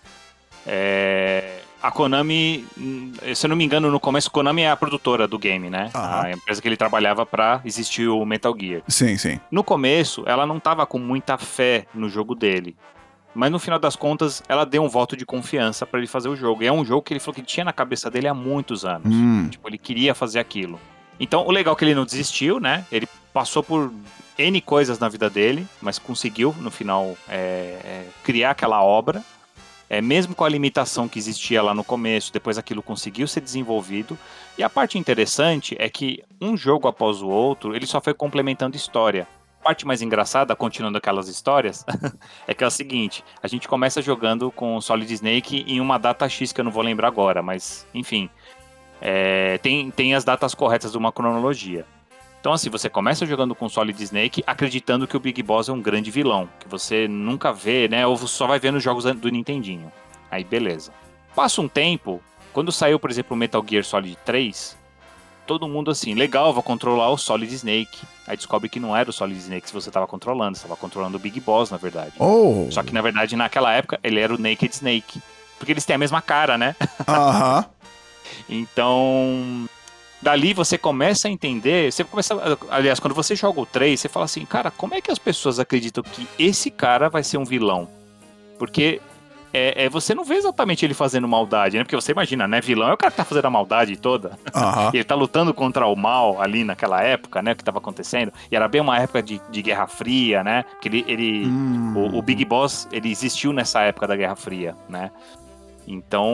[0.66, 4.76] é, a Konami, hum, se eu não me engano, no começo, a Konami é a
[4.76, 5.90] produtora do game, né?
[5.94, 8.82] A empresa que ele trabalhava pra existir o Metal Gear.
[8.88, 9.40] Sim, sim.
[9.50, 12.76] No começo, ela não tava com muita fé no jogo dele.
[13.34, 16.36] Mas no final das contas, ela deu um voto de confiança pra ele fazer o
[16.36, 16.62] jogo.
[16.62, 19.06] E é um jogo que ele falou que tinha na cabeça dele há muitos anos.
[19.06, 19.48] Hum.
[19.48, 20.80] Tipo, ele queria fazer aquilo.
[21.18, 22.84] Então, o legal é que ele não desistiu, né?
[22.90, 23.92] Ele passou por
[24.38, 29.22] N coisas na vida dele, mas conseguiu, no final, é, é, criar aquela obra.
[29.92, 34.16] É, mesmo com a limitação que existia lá no começo, depois aquilo conseguiu ser desenvolvido.
[34.56, 38.76] E a parte interessante é que um jogo após o outro, ele só foi complementando
[38.76, 39.26] história.
[39.60, 41.84] A parte mais engraçada, continuando aquelas histórias,
[42.46, 46.28] é que é o seguinte: a gente começa jogando com Solid Snake em uma data
[46.28, 48.30] X que eu não vou lembrar agora, mas enfim.
[49.02, 51.84] É, tem, tem as datas corretas de uma cronologia.
[52.40, 55.80] Então, assim, você começa jogando com Solid Snake acreditando que o Big Boss é um
[55.80, 58.06] grande vilão, que você nunca vê, né?
[58.06, 59.92] Ou só vai ver nos jogos do Nintendinho.
[60.30, 60.90] Aí, beleza.
[61.34, 62.20] Passa um tempo,
[62.52, 64.76] quando saiu, por exemplo, o Metal Gear Solid 3,
[65.46, 68.00] todo mundo assim, legal, vou controlar o Solid Snake.
[68.26, 71.18] Aí descobre que não era o Solid Snake que você estava controlando, você estava controlando
[71.18, 72.12] o Big Boss, na verdade.
[72.18, 72.68] Oh!
[72.70, 75.20] Só que, na verdade, naquela época, ele era o Naked Snake.
[75.58, 76.74] Porque eles têm a mesma cara, né?
[77.06, 77.66] Aham.
[78.48, 79.68] Então,
[80.20, 84.24] dali você começa a entender, você começa, aliás, quando você joga o 3, você fala
[84.24, 87.88] assim, cara, como é que as pessoas acreditam que esse cara vai ser um vilão?
[88.58, 89.00] Porque
[89.52, 91.82] é, é, você não vê exatamente ele fazendo maldade, né?
[91.82, 92.60] Porque você imagina, né?
[92.60, 94.38] Vilão é o cara que tá fazendo a maldade toda.
[94.92, 97.54] E ele tá lutando contra o mal ali naquela época, né?
[97.54, 98.32] Que tava acontecendo.
[98.50, 100.64] E era bem uma época de, de Guerra Fria, né?
[100.80, 101.94] Que ele, ele Hum.
[101.96, 105.10] o, o Big Boss, ele existiu nessa época da Guerra Fria, né?
[105.86, 106.30] Então,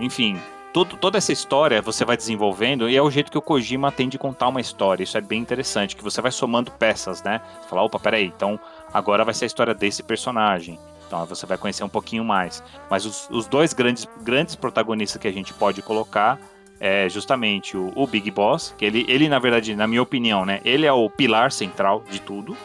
[0.00, 0.38] enfim,
[0.72, 4.08] todo, toda essa história você vai desenvolvendo e é o jeito que o Kojima tem
[4.08, 5.02] de contar uma história.
[5.02, 7.40] Isso é bem interessante, que você vai somando peças, né?
[7.60, 8.58] Você fala, opa, peraí, então
[8.92, 10.78] agora vai ser a história desse personagem.
[11.06, 12.62] Então você vai conhecer um pouquinho mais.
[12.90, 16.38] Mas os, os dois grandes, grandes protagonistas que a gente pode colocar
[16.80, 20.60] é justamente o, o Big Boss, que ele, ele, na verdade, na minha opinião, né?
[20.64, 22.56] Ele é o pilar central de tudo.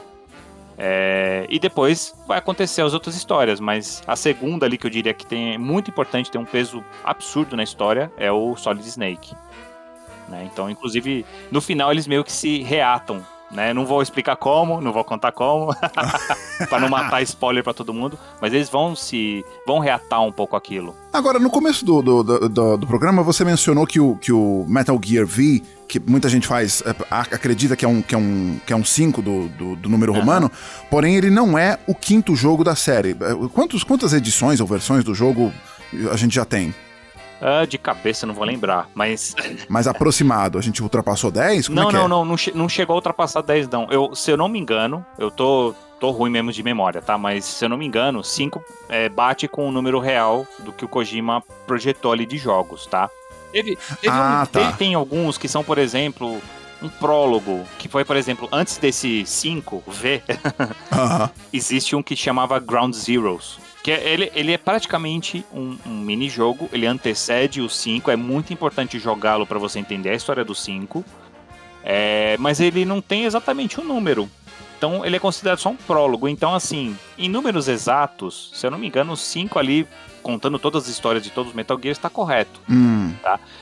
[0.77, 5.13] É, e depois vai acontecer as outras histórias, mas a segunda ali que eu diria
[5.13, 9.35] que tem é muito importante, tem um peso absurdo na história, é o Solid Snake.
[10.27, 10.47] né?
[10.51, 13.21] Então, inclusive, no final eles meio que se reatam.
[13.51, 13.71] Né?
[13.71, 15.67] Não vou explicar como, não vou contar como,
[16.67, 20.55] para não matar spoiler para todo mundo, mas eles vão se vão reatar um pouco
[20.55, 20.95] aquilo.
[21.13, 24.99] Agora, no começo do, do, do, do- programa, você mencionou que o, que o Metal
[25.03, 25.61] Gear V,
[25.93, 28.83] que muita gente faz, é, acredita que é um, que é um, que é um
[28.83, 30.21] 5 do, do, do número Aham.
[30.21, 30.51] romano,
[30.89, 33.11] porém ele não é o quinto jogo da série.
[33.11, 35.53] É, Quantos, quantas edições ou versões do jogo
[36.11, 36.73] a gente já tem?
[37.39, 39.35] Ah, de cabeça não vou lembrar, mas
[39.69, 41.67] Mais aproximado, a gente ultrapassou 10?
[41.67, 42.07] Como não, é não, é?
[42.07, 43.87] não, não, não chegou a ultrapassar 10, não.
[43.91, 47.19] Eu, se eu não me engano, eu tô, tô ruim mesmo de memória, tá?
[47.19, 50.85] Mas se eu não me engano, 5 é, bate com o número real do que
[50.85, 53.11] o Kojima projetou ali de jogos, tá?
[53.53, 53.77] Teve,
[54.09, 54.71] Ah, um- tá.
[54.73, 56.41] tem alguns que são, por exemplo,
[56.81, 60.21] um prólogo, que foi, por exemplo, antes desse 5, V,
[60.91, 61.29] Aham.
[61.53, 63.57] existe um que chamava Ground Zeroes.
[63.83, 68.51] Que é- ele, ele é praticamente um, um mini-jogo, ele antecede o 5, é muito
[68.53, 71.03] importante jogá-lo para você entender a história do 5.
[71.83, 74.29] É, mas ele não tem exatamente o número.
[74.77, 76.27] Então ele é considerado só um prólogo.
[76.29, 79.85] Então, assim, em números exatos, se eu não me engano, o 5 ali,
[80.23, 82.59] contando todas as histórias de todos os Metal Gears, está correto.
[82.69, 83.13] Hum.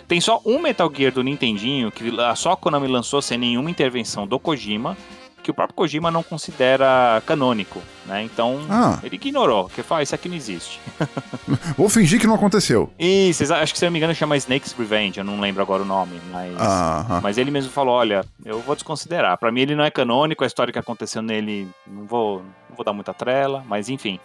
[0.07, 4.25] Tem só um Metal Gear do Nintendinho que só a Konami lançou sem nenhuma intervenção
[4.27, 4.95] do Kojima,
[5.43, 8.21] que o próprio Kojima não considera canônico, né?
[8.23, 8.99] Então Ah.
[9.03, 10.79] ele ignorou, que fala, "Ah, isso aqui não existe.
[11.75, 12.91] Vou fingir que não aconteceu.
[12.99, 15.81] Isso, acho que se eu não me engano chama Snake's Revenge, eu não lembro agora
[15.81, 17.21] o nome, mas Aham.
[17.23, 19.35] mas ele mesmo falou, olha, eu vou desconsiderar.
[19.39, 22.85] Pra mim ele não é canônico, a história que aconteceu nele, não vou, não vou
[22.85, 24.19] dar muita trela, mas enfim.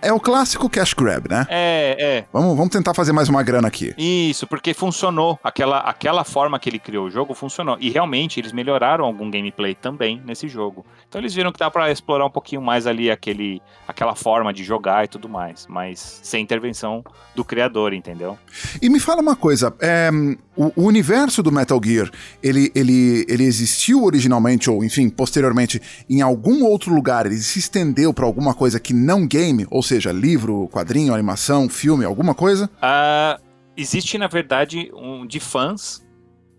[0.00, 1.46] É o clássico cash grab, né?
[1.48, 2.24] É, é.
[2.32, 3.94] Vamos, vamos tentar fazer mais uma grana aqui.
[3.98, 5.38] Isso, porque funcionou.
[5.44, 7.76] Aquela, aquela forma que ele criou o jogo funcionou.
[7.80, 10.84] E realmente eles melhoraram algum gameplay também nesse jogo.
[11.08, 14.64] Então eles viram que dá pra explorar um pouquinho mais ali aquele, aquela forma de
[14.64, 15.66] jogar e tudo mais.
[15.68, 18.38] Mas sem intervenção do criador, entendeu?
[18.80, 20.10] E me fala uma coisa, é,
[20.56, 22.10] o, o universo do Metal Gear,
[22.42, 27.26] ele, ele, ele existiu originalmente, ou enfim, posteriormente, em algum outro lugar?
[27.26, 29.66] Ele se estendeu pra alguma coisa que não game?
[29.70, 32.70] Ou seja, livro, quadrinho, animação, filme, alguma coisa?
[32.80, 33.38] Ah,
[33.76, 36.04] existe, na verdade, um de fãs.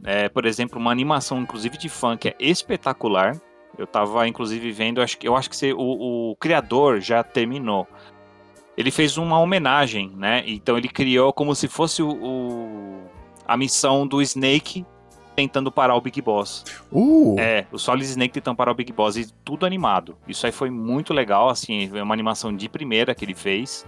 [0.03, 3.39] É, por exemplo, uma animação, inclusive, de fã que é espetacular.
[3.77, 7.87] Eu tava, inclusive, vendo, acho que, eu acho que o, o criador já terminou.
[8.77, 10.43] Ele fez uma homenagem, né?
[10.47, 13.01] Então ele criou como se fosse o, o-
[13.47, 14.85] a missão do Snake
[15.41, 16.63] tentando parar o Big Boss.
[16.91, 20.15] Uh, É, o Solid Snake tentando parar o Big Boss e tudo animado.
[20.27, 23.85] Isso aí foi muito legal, assim, é uma animação de primeira que ele fez.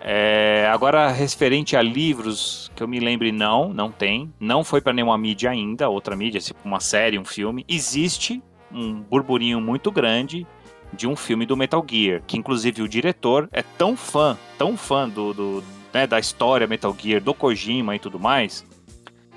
[0.00, 4.32] É, agora, referente a livros, que eu me lembre, não, não tem.
[4.38, 7.64] Não foi pra nenhuma mídia ainda, outra mídia, tipo uma série, um filme.
[7.68, 10.46] Existe um burburinho muito grande
[10.92, 15.08] de um filme do Metal Gear, que inclusive o diretor é tão fã, tão fã
[15.08, 18.64] do, do, né, da história Metal Gear, do Kojima e tudo mais.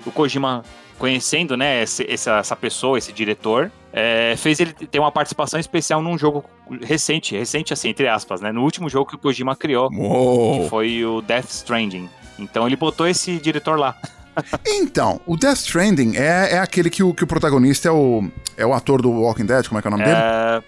[0.06, 0.62] O Kojima,
[0.98, 6.00] conhecendo né, esse- essa, essa pessoa, esse diretor, é, fez ele ter uma participação especial
[6.02, 6.44] num jogo
[6.82, 8.50] recente, recente assim, entre aspas, né?
[8.52, 10.68] No último jogo que o Kojima criou, que uou.
[10.68, 12.08] foi o Death Stranding.
[12.38, 13.96] Então ele botou esse diretor lá.
[14.66, 18.24] Então, o Death Stranding é, é aquele que o, que o protagonista é o,
[18.56, 20.16] é o ator do Walking Dead, como é que é o nome dele?
[20.16, 20.62] É,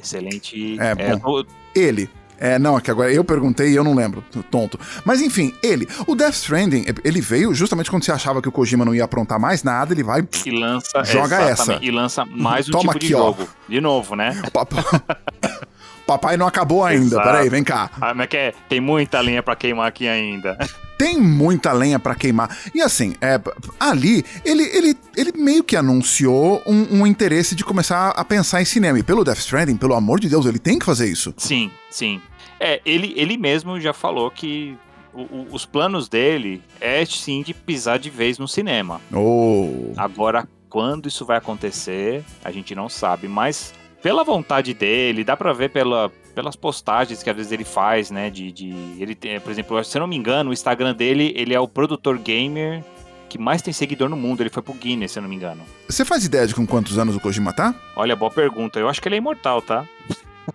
[0.00, 0.76] excelente.
[0.80, 1.42] É, É, bom.
[1.74, 2.08] Ele.
[2.40, 4.80] É, não, é que agora eu perguntei e eu não lembro, tonto.
[5.04, 5.86] Mas enfim, ele.
[6.06, 9.38] O Death Stranding, ele veio justamente quando você achava que o Kojima não ia aprontar
[9.38, 10.26] mais nada, ele vai.
[10.46, 11.04] e lança.
[11.04, 11.78] Joga essa.
[11.82, 13.26] E lança mais um Toma tipo de aqui, ó.
[13.26, 13.48] jogo.
[13.68, 14.40] De novo, né?
[16.06, 17.22] Papai, não acabou ainda, Exato.
[17.28, 17.88] peraí, vem cá.
[18.00, 20.58] Ah, mas que é, tem muita linha pra queimar aqui ainda.
[21.00, 22.54] Tem muita lenha pra queimar.
[22.74, 23.40] E assim, é,
[23.78, 28.66] ali, ele, ele, ele meio que anunciou um, um interesse de começar a pensar em
[28.66, 28.98] cinema.
[28.98, 31.32] E pelo Death Stranding, pelo amor de Deus, ele tem que fazer isso.
[31.38, 32.20] Sim, sim.
[32.60, 34.76] É, ele, ele mesmo já falou que
[35.14, 39.00] o- o- os planos dele é sim de pisar de vez no cinema.
[39.12, 39.92] Oh.
[39.96, 45.52] Agora, quando isso vai acontecer, a gente não sabe, mas pela vontade dele, dá pra
[45.52, 48.68] ver pela, pelas postagens que às vezes ele faz, né, de, de
[48.98, 51.66] ele tem, por exemplo, se eu não me engano, o Instagram dele, ele é o
[51.66, 52.84] produtor gamer
[53.28, 55.62] que mais tem seguidor no mundo, ele foi pro Guinness, se eu não me engano.
[55.88, 57.74] Você faz ideia de com quantos anos o Kojima tá?
[57.96, 58.78] Olha, boa pergunta.
[58.80, 59.84] Eu acho que ele é imortal, tá?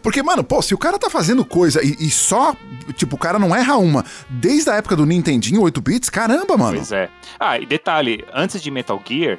[0.01, 2.55] Porque, mano, pô, se o cara tá fazendo coisa e, e só.
[2.95, 6.77] Tipo, o cara não erra uma desde a época do Nintendinho 8 bits, caramba, mano.
[6.77, 7.09] Pois é.
[7.39, 9.37] Ah, e detalhe, antes de Metal Gear,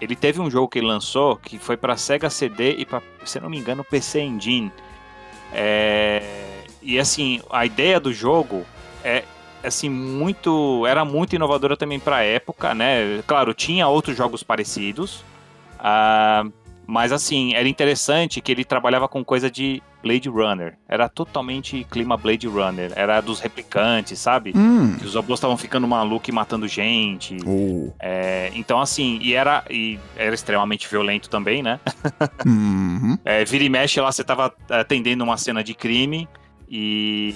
[0.00, 3.40] ele teve um jogo que ele lançou que foi pra Sega CD e pra, se
[3.40, 4.72] não me engano, PC Engine.
[5.52, 6.22] É...
[6.82, 8.64] E assim, a ideia do jogo
[9.02, 9.24] é
[9.62, 13.22] assim muito, era muito inovadora também pra época, né?
[13.26, 15.24] Claro, tinha outros jogos parecidos.
[15.78, 16.44] ah,
[16.86, 20.76] mas assim, era interessante que ele trabalhava com coisa de Blade Runner.
[20.86, 22.92] Era totalmente clima Blade Runner.
[22.94, 24.52] Era dos replicantes, sabe?
[24.54, 24.96] Hum.
[24.98, 27.36] Que os robôs estavam ficando malucos e matando gente.
[27.46, 27.90] Oh.
[27.98, 31.80] É, então, assim, e era, e era extremamente violento também, né?
[32.44, 33.16] Uhum.
[33.24, 36.28] É, vira e mexe lá, você tava atendendo uma cena de crime
[36.68, 37.34] e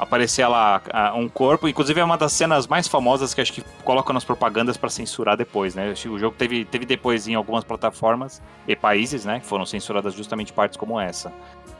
[0.00, 1.68] aparecia lá ah, um corpo.
[1.68, 5.36] Inclusive, é uma das cenas mais famosas que acho que colocam nas propagandas pra censurar
[5.36, 5.92] depois, né?
[6.06, 9.40] O jogo teve, teve depois em algumas plataformas e países, né?
[9.40, 11.32] Que foram censuradas justamente partes como essa.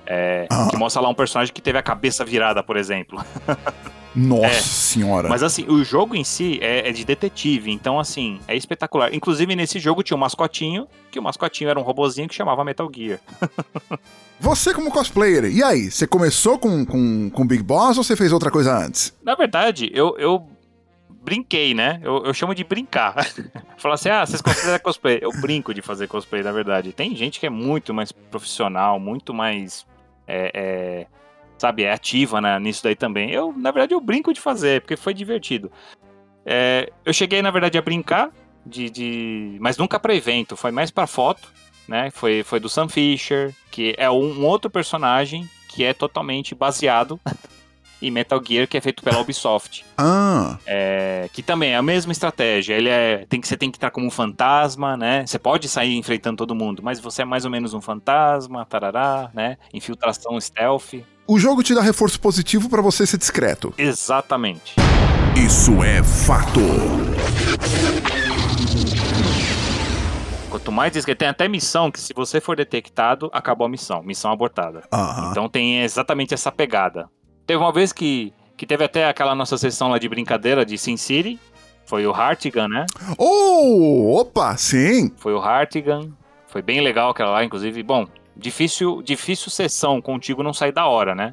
[0.06, 0.68] É, Ah.
[0.70, 3.22] Que mostra lá um personagem que teve a cabeça virada, por exemplo.
[4.12, 4.60] Nossa É.
[4.60, 5.28] senhora.
[5.28, 9.14] Mas assim, o jogo em si é, é de detetive, então assim, é espetacular.
[9.14, 12.90] Inclusive nesse jogo tinha um mascotinho, que o mascotinho era um robozinho que chamava Metal
[12.92, 13.20] Gear.
[14.40, 15.90] Você, como cosplayer, e aí?
[15.90, 19.14] Você começou com, com, com Big Boss ou você fez outra coisa antes?
[19.22, 20.48] Na verdade, eu, eu
[21.22, 22.00] brinquei, né?
[22.02, 23.14] Eu, eu chamo de brincar.
[23.76, 25.18] Falar assim, ah, vocês consideram cosplay?
[25.20, 26.90] Eu brinco de fazer cosplay, na verdade.
[26.92, 29.84] Tem gente que é muito mais profissional, muito mais.
[30.30, 31.06] É, é,
[31.58, 33.30] sabe, é ativa né, nisso daí também.
[33.30, 35.70] Eu, na verdade, eu brinco de fazer, porque foi divertido.
[36.44, 38.30] É, eu cheguei, na verdade, a brincar,
[38.64, 41.52] de, de mas nunca pra evento, foi mais pra foto,
[41.86, 42.10] né?
[42.10, 47.20] Foi, foi do Sam Fisher, que é um, um outro personagem que é totalmente baseado
[48.02, 49.84] em Metal Gear, que é feito pela Ubisoft.
[49.96, 52.74] Ah, É, que também é a mesma estratégia.
[52.74, 53.24] Ele é.
[53.28, 55.24] Tem que, você tem que estar como um fantasma, né?
[55.26, 59.30] Você pode sair enfrentando todo mundo, mas você é mais ou menos um fantasma, tarará,
[59.34, 59.56] né?
[59.72, 60.94] Infiltração stealth.
[61.26, 63.72] o jogo te dá reforço positivo pra você ser discreto.
[63.78, 64.74] Exatamente.
[65.36, 66.60] Isso é fato.
[70.50, 74.32] Quanto mais discreto, tem até missão que se você for detectado, acabou a missão, missão
[74.32, 74.82] abortada.
[74.92, 75.30] Aham.
[75.30, 77.08] Então tem exatamente essa pegada.
[77.50, 80.96] Teve uma vez que, que teve até aquela nossa sessão lá de brincadeira de Sin
[80.96, 81.36] City,
[81.84, 82.86] foi o Hartigan, né?
[83.18, 85.12] Oh, opa, sim.
[85.16, 86.12] Foi o Hartigan,
[86.46, 91.12] foi bem legal aquela lá, inclusive, bom, difícil, difícil sessão contigo não sair da hora,
[91.12, 91.32] né?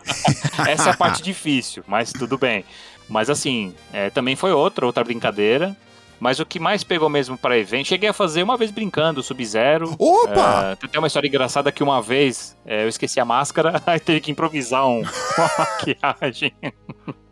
[0.66, 2.64] Essa é a parte difícil, mas tudo bem.
[3.06, 5.76] Mas assim, é, também foi outra, outra brincadeira.
[6.20, 9.96] Mas o que mais pegou mesmo para evento, cheguei a fazer uma vez brincando, Sub-Zero.
[9.98, 10.72] Opa!
[10.72, 13.98] É, tem até uma história engraçada que uma vez é, eu esqueci a máscara, aí
[13.98, 16.52] teve que improvisar um- uma maquiagem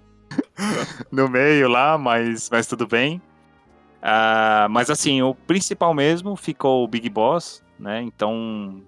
[1.13, 3.21] no meio lá, mas, mas tudo bem.
[4.03, 8.01] Ah, mas assim, o principal mesmo ficou o Big Boss, né?
[8.03, 8.81] Então,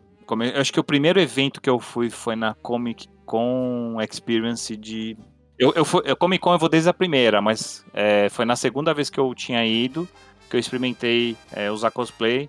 [0.55, 5.17] eu acho que o primeiro evento que eu fui foi na Comic Con Experience de.
[5.61, 8.95] Eu, eu, eu Comic Con eu vou desde a primeira, mas é, foi na segunda
[8.95, 10.09] vez que eu tinha ido
[10.49, 12.49] que eu experimentei é, usar cosplay.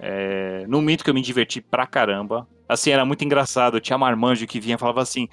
[0.00, 2.48] É, no mito que eu me diverti pra caramba.
[2.68, 3.80] Assim, era muito engraçado.
[3.80, 5.28] Tinha marmanjo que vinha e falava assim: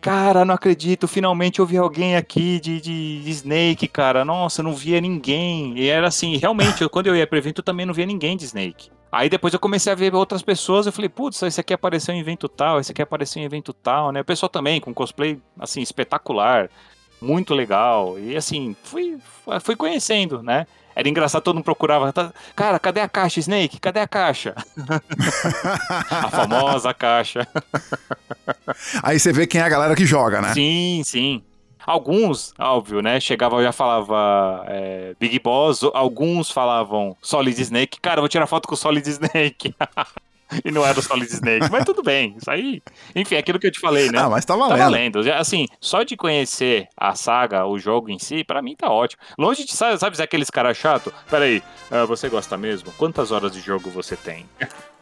[0.00, 4.24] Cara, não acredito, finalmente eu vi alguém aqui de, de, de Snake, cara.
[4.24, 5.78] Nossa, eu não via ninguém.
[5.78, 8.36] E era assim, realmente, eu- quando eu ia pro evento, eu também não via ninguém
[8.36, 8.90] de Snake.
[9.12, 12.18] Aí depois eu comecei a ver outras pessoas, eu falei, putz, esse aqui apareceu em
[12.20, 14.22] evento tal, esse aqui apareceu em evento tal, né?
[14.22, 16.70] O pessoal também, com cosplay, assim, espetacular,
[17.20, 18.18] muito legal.
[18.18, 19.18] E assim, fui,
[19.62, 20.66] fui conhecendo, né?
[20.96, 22.12] Era engraçado, todo mundo procurava.
[22.12, 23.78] tá- Cara, cadê a caixa, Snake?
[23.80, 24.54] Cadê a caixa?
[26.10, 27.46] a famosa caixa.
[29.02, 30.52] Aí você vê quem é a galera que joga, né?
[30.54, 31.42] Sim, sim.
[31.86, 33.18] Alguns, óbvio, né?
[33.20, 38.00] Chegava e já falava é, Big Boss, alguns falavam Solid Snake.
[38.00, 39.74] Cara, vou tirar foto com o Solid Snake.
[40.64, 42.34] e não era o Solid Snake, mas tudo bem.
[42.38, 42.82] Isso aí.
[43.16, 44.18] Enfim, é aquilo que eu te falei, né?
[44.18, 44.78] Ah, mas tá Tá valendo.
[44.78, 45.22] valendo.
[45.22, 49.22] Já, Assim, só de conhecer a saga, o jogo em si, pra mim tá ótimo.
[49.38, 51.12] Longe de, sabe, sabe aqueles caras chato?
[51.30, 52.92] Peraí, ah, você gosta mesmo?
[52.98, 54.46] Quantas horas de jogo você tem?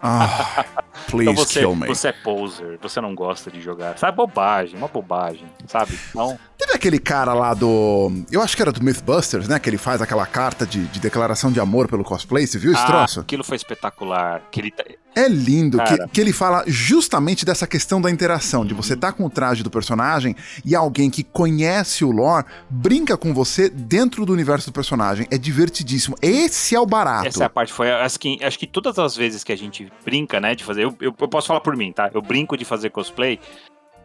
[0.03, 0.65] Ah,
[1.09, 1.87] please Então você, kill me.
[1.87, 3.99] você é poser, você não gosta de jogar.
[3.99, 5.99] Sabe, bobagem, uma bobagem, sabe?
[6.11, 8.13] Então, Teve aquele cara lá do.
[8.31, 9.59] Eu acho que era do Mythbusters, né?
[9.59, 12.47] Que ele faz aquela carta de, de declaração de amor pelo cosplay.
[12.47, 13.21] Você viu esse ah, troço?
[13.21, 14.43] aquilo foi espetacular.
[14.51, 18.75] Que ele tá- É lindo que, que ele fala justamente dessa questão da interação, de
[18.75, 23.35] você tá com o traje do personagem e alguém que conhece o lore brinca com
[23.35, 25.27] você dentro do universo do personagem.
[25.31, 26.17] É divertidíssimo.
[26.23, 27.27] Esse é o barato.
[27.27, 29.91] Essa é a parte, foi acho que, acho que todas as vezes que a gente
[30.05, 32.11] brinca, né, de fazer, eu, eu, eu posso falar por mim, tá?
[32.13, 33.39] Eu brinco de fazer cosplay,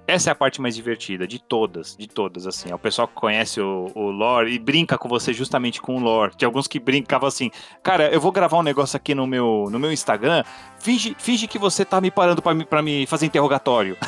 [0.07, 2.69] essa é a parte mais divertida, de todas, de todas, assim.
[2.69, 5.99] É o pessoal que conhece o, o lore e brinca com você justamente com o
[5.99, 6.35] lore.
[6.35, 7.49] Tinha alguns que brincavam assim,
[7.81, 10.43] cara, eu vou gravar um negócio aqui no meu, no meu Instagram,
[10.79, 13.97] finge, finge que você tá me parando pra me, pra me fazer interrogatório.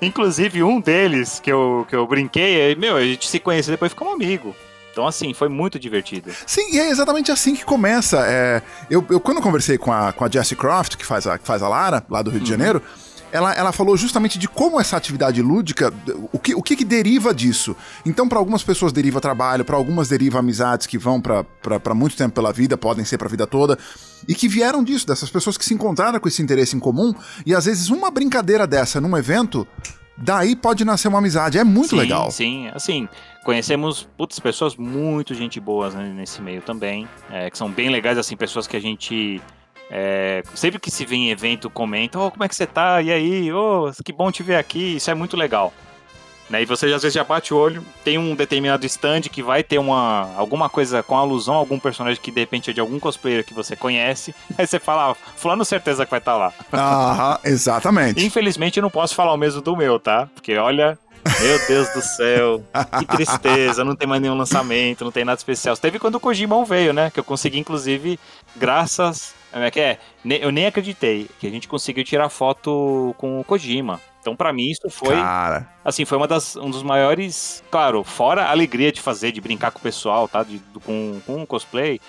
[0.00, 3.92] Inclusive, um deles que eu, que eu brinquei, meu, a gente se conheceu e depois
[3.92, 4.54] ficou um amigo.
[4.92, 6.30] Então, assim, foi muito divertido.
[6.46, 8.24] Sim, e é exatamente assim que começa.
[8.26, 11.38] É, eu, eu, quando eu conversei com a, com a Jessie Croft, que faz a,
[11.38, 12.82] que faz a Lara, lá do Rio de Janeiro,
[13.32, 15.92] ela, ela falou justamente de como essa atividade lúdica,
[16.32, 17.76] o que, o que, que deriva disso.
[18.04, 22.34] Então, para algumas pessoas deriva trabalho, para algumas deriva amizades que vão para muito tempo
[22.34, 23.78] pela vida, podem ser para a vida toda,
[24.26, 27.14] e que vieram disso, dessas pessoas que se encontraram com esse interesse em comum,
[27.46, 29.66] e às vezes uma brincadeira dessa num evento,
[30.16, 31.58] daí pode nascer uma amizade.
[31.58, 32.30] É muito sim, legal.
[32.30, 33.08] Sim, assim,
[33.44, 38.18] conhecemos, putz, pessoas muito gente boas né, nesse meio também, é, que são bem legais,
[38.18, 39.40] assim, pessoas que a gente...
[39.90, 43.02] é, sempre que se vê em evento, comenta, oh, como é que você tá?
[43.02, 43.52] E aí?
[43.52, 45.72] Oh, que bom te ver aqui, isso é muito legal.
[46.50, 49.62] Né, e você às vezes já bate o olho, tem um determinado stand que vai
[49.62, 52.98] ter uma, alguma coisa com alusão a algum personagem que de repente é de algum
[52.98, 56.52] cosplayer que você conhece, aí você fala, ah, fulano certeza que vai estar lá.
[56.72, 58.26] Aham, exatamente.
[58.26, 60.28] Infelizmente eu não posso falar o mesmo do meu, tá?
[60.34, 60.98] Porque olha,
[61.40, 62.64] meu Deus do céu,
[62.98, 65.76] que tristeza, não tem mais nenhum lançamento, não tem nada especial.
[65.76, 67.10] Teve quando o Kojimão veio, né?
[67.10, 68.18] Que eu consegui, inclusive,
[68.56, 69.34] graças.
[69.52, 69.98] Como é que é?
[70.24, 74.00] Eu nem acreditei que a gente conseguiu tirar foto com o Kojima.
[74.20, 75.14] Então, pra mim, isso foi.
[75.16, 77.62] Cara, Assim, foi uma das, um dos maiores.
[77.70, 80.42] Claro, fora a alegria de fazer, de brincar com o pessoal, tá?
[80.42, 82.00] De, com, com o cosplay.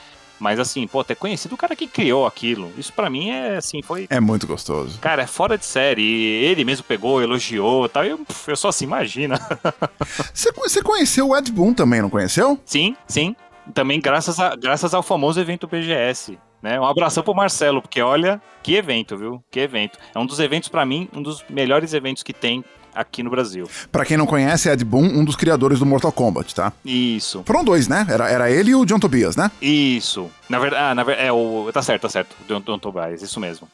[0.41, 2.71] Mas assim, pô, ter conhecido o cara que criou aquilo.
[2.76, 5.00] Isso pra mim é assim, foi é muito gostoso.
[5.00, 6.04] Cara, é fora de série.
[6.04, 8.04] Ele mesmo pegou, elogiou e tal.
[8.04, 9.40] Eu, eu só assim, imagina.
[10.33, 12.60] Você, você conheceu o Ed Boon também, não conheceu?
[12.65, 13.36] sim, sim.
[13.73, 16.38] Também graças, a, graças ao famoso evento BGS.
[16.62, 16.80] Né?
[16.80, 19.44] Um abração pro Marcelo, porque olha, que evento, viu?
[19.50, 19.98] Que evento.
[20.14, 23.70] É um dos eventos, pra mim, um dos melhores eventos que tem aqui no Brasil.
[23.92, 26.74] Pra quem não conhece, Ed Boon, um dos criadores do Mortal Kombat, tá?
[26.86, 28.06] Isso, Foram dois, né?
[28.10, 29.50] Era, era ele e o John Tobias, né?
[29.62, 30.30] isso.
[30.50, 31.70] Na verdade, ah, na verdade, é o.
[31.74, 32.36] Tá certo, tá certo.
[32.48, 33.68] Don, Don Tobias, isso mesmo.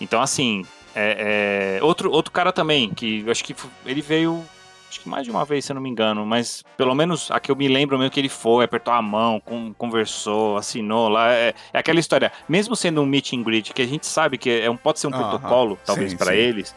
[0.00, 0.64] Então, assim,
[0.94, 3.54] é, é, outro, outro cara também, que eu acho que
[3.84, 4.44] ele veio.
[4.94, 7.40] Acho que mais de uma vez, se eu não me engano, mas pelo menos a
[7.40, 11.32] que eu me lembro mesmo que ele foi, apertou a mão, com- conversou, assinou lá.
[11.32, 14.48] É, é aquela história, mesmo sendo um meet and greet, que a gente sabe que
[14.48, 15.28] é um, pode ser um Aham.
[15.28, 16.72] protocolo, talvez, para eles.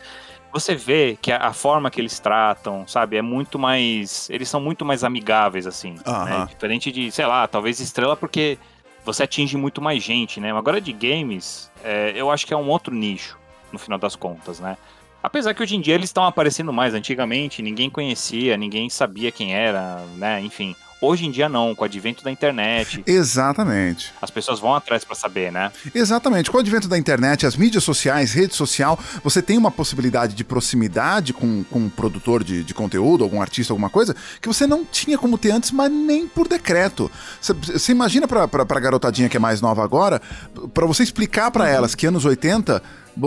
[0.52, 4.28] Você vê que a, forma que eles tratam, sabe, é muito mais.
[4.32, 5.94] Eles são muito mais amigáveis, assim.
[6.26, 6.48] né?
[6.50, 8.58] Diferente de, sei lá, talvez estrela, porque
[9.06, 10.52] você atinge muito mais gente, né?
[10.52, 13.38] Agora de games, é, eu acho que é um outro nicho,
[13.72, 14.76] no final das contas, né?
[15.28, 16.94] Apesar que hoje em dia eles estão aparecendo mais.
[16.94, 20.40] Antigamente ninguém conhecia, ninguém sabia quem era, né?
[20.42, 20.74] Enfim.
[21.02, 24.12] Hoje em dia não, com o advento da internet, Exatamente.
[24.20, 25.72] as pessoas vão atrás pra saber, né?
[25.94, 26.50] Exatamente.
[26.50, 30.44] Com o advento da internet, as mídias sociais, rede social, você tem uma possibilidade de
[30.44, 34.84] proximidade com, com um produtor de, de conteúdo, algum artista, alguma coisa, que você não
[34.84, 37.12] tinha como ter antes, mas nem por decreto.
[37.40, 40.20] Você- imagina pra, pra, pra garotadinha que é mais nova agora,
[40.74, 42.82] pra você explicar pra elas que anos 80 vo-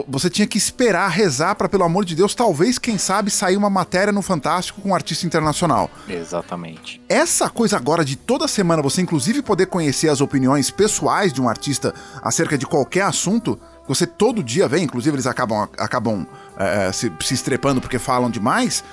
[0.09, 3.71] você tinha que esperar, rezar pra, pelo amor de Deus, talvez, quem sabe, sair uma
[3.71, 5.91] matéria no Fantástico com um artista internacional.
[6.09, 7.03] Exatamente.
[7.09, 11.49] Essa coisa agora de toda semana você inclusive poder conhecer as opiniões pessoais de um
[11.49, 16.27] artista acerca de qualquer assunto, você todo dia vê, inclusive eles acabam, acabam
[16.57, 18.85] é, se, se estrepando porque falam demais,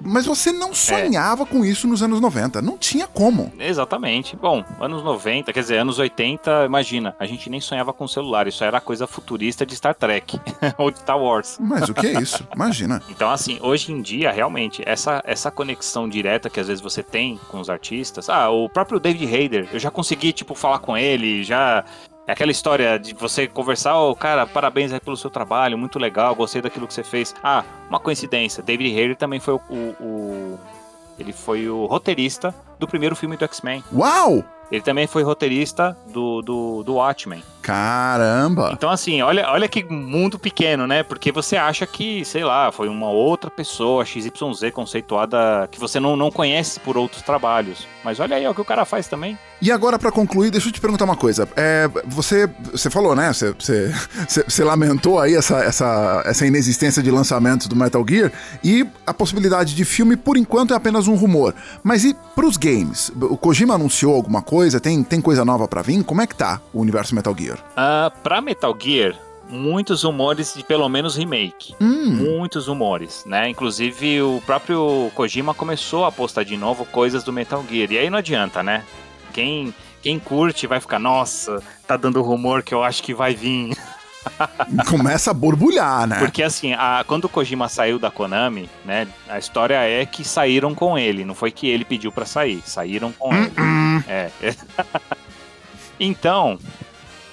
[0.00, 3.52] mas você não sonhava com isso nos anos 90, não tinha como.
[3.58, 4.36] Exatamente.
[4.36, 8.64] Bom, anos 90, quer dizer, anos 80, imagina, a gente nem sonhava com celular, isso
[8.64, 10.38] era coisa futurista de Star Trek
[10.78, 11.58] ou de Star Wars.
[11.60, 12.46] Mas o que é isso?
[12.54, 13.02] Imagina.
[13.08, 17.38] Então, assim, hoje em dia, realmente, essa, essa conexão direta que às vezes você tem
[17.48, 18.28] com os artistas.
[18.28, 21.84] Ah, o próprio David Hayter, eu já consegui, tipo, falar com ele, já.
[22.26, 26.34] É aquela história de você conversar, ô, cara, parabéns aí pelo seu trabalho, muito legal,
[26.34, 27.34] gostei daquilo que você fez.
[27.42, 29.60] Ah, uma coincidência, David Hayter também foi o.
[29.68, 30.58] o- o-
[31.18, 33.82] ele foi o roteirista do primeiro filme do X-Men.
[33.92, 34.44] Uau!
[34.72, 37.42] Ele também foi roteirista do, do, do Watchmen.
[37.62, 38.70] Caramba!
[38.72, 41.02] Então, assim, olha, olha que mundo pequeno, né?
[41.02, 44.32] Porque você acha que, sei lá, foi uma outra pessoa, XYZ
[44.72, 47.86] conceituada, que você não, não conhece por outros trabalhos.
[48.02, 49.38] Mas olha aí é o que o cara faz também.
[49.62, 51.48] E agora, pra concluir, deixa eu te perguntar uma coisa.
[51.56, 53.32] É, você, você falou, né?
[53.32, 53.94] Você, você,
[54.28, 58.30] você- você lamentou aí essa, essa, essa inexistência de lançamentos do Metal Gear
[58.62, 61.54] e a possibilidade de filme, por enquanto, é apenas um rumor.
[61.82, 63.12] Mas e pros games?
[63.20, 64.80] O Kojima anunciou alguma coisa?
[64.80, 66.02] Tem, tem coisa nova pra vir?
[66.02, 67.58] Como é que tá o universo Metal Gear?
[67.76, 69.14] Ah, pra Metal Gear,
[69.48, 71.74] muitos rumores de pelo menos remake.
[71.80, 73.48] Hum, Muitos rumores, né?
[73.48, 77.92] Inclusive o próprio Kojima começou a postar de novo coisas do Metal Gear.
[77.92, 78.82] E aí não adianta, né?
[79.32, 83.76] Quem, quem curte vai ficar, nossa, tá dando rumor que eu acho que vai vir.
[84.88, 86.18] começa a borbulhar, né?
[86.18, 89.06] Porque assim, a- quando o Kojima saiu da Konami, né?
[89.28, 93.12] A história é que saíram com ele, não foi que ele pediu pra sair, saíram
[93.12, 93.52] com ele.
[94.08, 94.30] É.
[95.98, 96.58] então,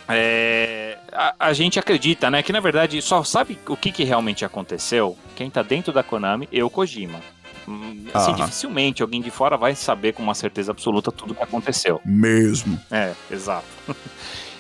[0.07, 2.43] é, a, a gente acredita, né?
[2.43, 6.47] Que na verdade só sabe o que, que realmente aconteceu quem tá dentro da Konami
[6.51, 7.19] e o Kojima.
[7.67, 11.43] Hum, Assim, dificilmente alguém de fora vai saber com uma certeza absoluta tudo o que
[11.43, 12.01] aconteceu.
[12.03, 12.79] Mesmo.
[12.91, 13.65] É, exato.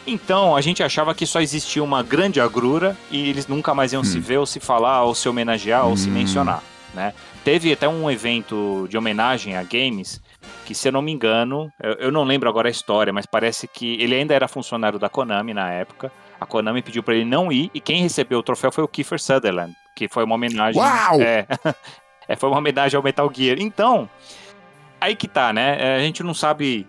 [0.05, 4.03] Então, a gente achava que só existia uma grande agrura e eles nunca mais iam
[4.03, 6.13] se ver, ou se falar, ou se homenagear, ou se Hum.
[6.13, 7.13] mencionar, né?
[7.43, 10.21] Teve até um evento de homenagem a games
[10.65, 13.67] que, se eu não me engano, eu, eu não lembro agora a história, mas parece
[13.67, 16.11] que ele ainda era funcionário da Konami na época.
[16.39, 19.19] A Konami pediu pra ele não ir e quem recebeu o troféu foi o Kiefer
[19.19, 20.81] Sutherland, que foi uma homenagem.
[20.81, 21.21] Uau!
[21.21, 21.45] É,
[22.27, 23.57] é, foi uma homenagem ao Metal Gear.
[23.59, 24.09] Então,
[24.99, 25.77] aí que tá, né?
[25.79, 26.87] É, A gente não sabe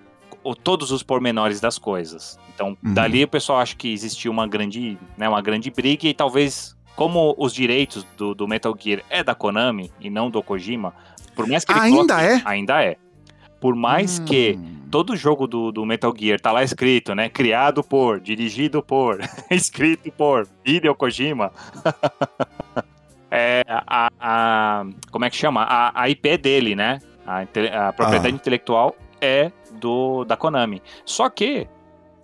[0.65, 2.39] todos os pormenores das coisas.
[2.55, 2.95] Então, Uhum.
[2.95, 7.35] dali o pessoal acha que existiu uma grande, né, uma grande briga e talvez, como
[7.39, 10.95] os direitos do, do Metal Gear é da Konami e não do Kojima,
[11.35, 12.43] por mais que ele Ainda coloque- é?
[12.45, 12.97] Ainda é.
[13.61, 14.81] Por mais que Hum.
[14.91, 17.29] todo jogo do, do Metal Gear tá lá escrito, né?
[17.29, 19.19] Criado por, dirigido por,
[19.51, 21.53] escrito por Hideo Kojima.
[23.31, 25.63] é, a, a- Como é que chama?
[25.63, 27.01] A, a IP dele, né?
[27.27, 27.43] A,
[27.89, 28.37] a propriedade Ah.
[28.37, 30.83] intelectual é do da Konami.
[31.05, 31.67] Só que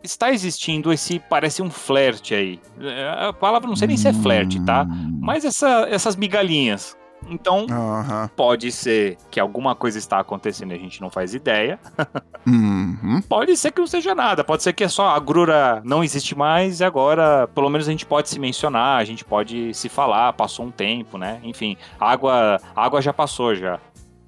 [0.02, 1.18] está existindo esse.
[1.18, 2.60] Parece um flerte aí.
[2.80, 4.84] É, A palavra não sei nem se é flerte, tá?
[4.88, 5.18] Hum.
[5.20, 6.96] Mas essa- essas migalhinhas.
[7.28, 8.30] Então, Aham.
[8.36, 11.78] pode ser que alguma coisa está acontecendo e a gente não faz ideia.
[12.46, 13.20] Uhum.
[13.28, 16.34] Pode ser que não seja nada, pode ser que é só a grura não existe
[16.34, 20.32] mais e agora, pelo menos a gente pode se mencionar, a gente pode se falar,
[20.32, 21.40] passou um tempo, né?
[21.42, 23.78] Enfim, água, água já passou já.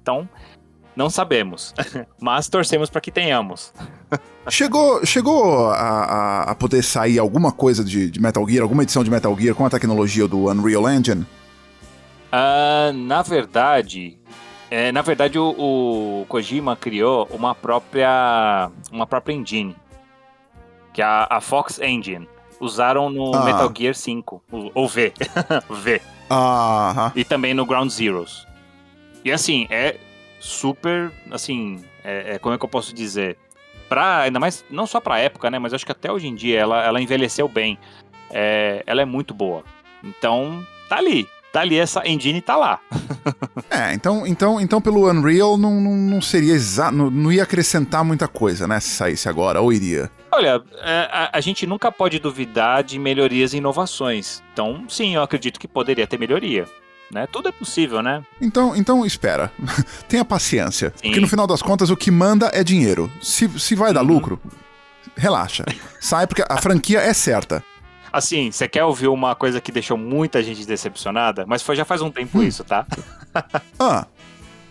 [0.03, 0.29] Então,
[0.95, 1.73] não sabemos,
[2.19, 3.73] mas torcemos para que tenhamos.
[4.49, 9.03] Chegou, chegou a, a- a poder sair alguma coisa de, de Metal Gear, alguma edição
[9.03, 11.25] de Metal Gear com a tecnologia do Unreal Engine?
[12.31, 14.17] Ah, na verdade,
[14.69, 19.75] é, na verdade o, o Kojima criou uma própria, uma própria engine,
[20.93, 22.27] que é a, a Fox Engine.
[22.59, 23.43] Usaram no Ah.
[23.43, 25.13] Metal Gear 5, o- ou V,
[25.69, 26.01] V.
[26.29, 27.11] Aham.
[27.15, 28.45] E também no Ground Zeroes.
[29.25, 29.97] E assim, é
[30.41, 33.37] super, assim, é, é, como é que eu posso dizer?
[33.87, 35.59] Pra, ainda mais, não só pra época, né?
[35.59, 37.77] Mas acho que até hoje em dia ela, ela envelheceu bem.
[38.31, 39.63] É, ela é muito boa.
[40.03, 41.27] Então, tá ali.
[41.51, 42.79] Tá ali, essa engine tá lá.
[43.69, 46.93] É, então, então, então pelo Unreal não, não, não seria exato.
[46.93, 48.79] Não, não ia acrescentar muita coisa, né?
[48.79, 50.11] Se saísse agora, ou iria?
[50.29, 54.43] Olha, é, a, a gente nunca pode duvidar de melhorias e inovações.
[54.51, 56.67] Então, sim, eu acredito que poderia ter melhoria.
[57.13, 57.27] Né?
[57.27, 58.23] Tudo é possível, né?
[58.39, 59.51] Então, então espera.
[60.07, 60.93] Tenha paciência.
[60.95, 61.09] Sim.
[61.09, 63.11] Porque no final das contas o que manda é dinheiro.
[63.21, 64.39] Se, se vai dar lucro,
[65.15, 65.65] relaxa.
[65.99, 67.63] Sai porque a franquia é certa.
[68.11, 71.45] Assim, você quer ouvir uma coisa que deixou muita gente decepcionada?
[71.47, 72.85] Mas foi já faz um tempo isso, tá?
[73.79, 74.05] Ah,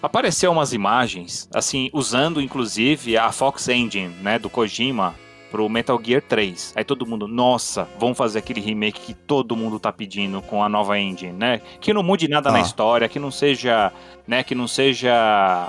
[0.03, 5.15] Apareceu umas imagens, assim, usando inclusive a Fox Engine, né, do Kojima
[5.51, 6.73] pro Metal Gear 3.
[6.77, 10.69] Aí todo mundo, nossa, vamos fazer aquele remake que todo mundo tá pedindo com a
[10.69, 11.61] nova engine, né?
[11.81, 12.63] Que não mude nada na Ah.
[12.63, 13.93] história, que não seja,
[14.27, 15.13] né, que não seja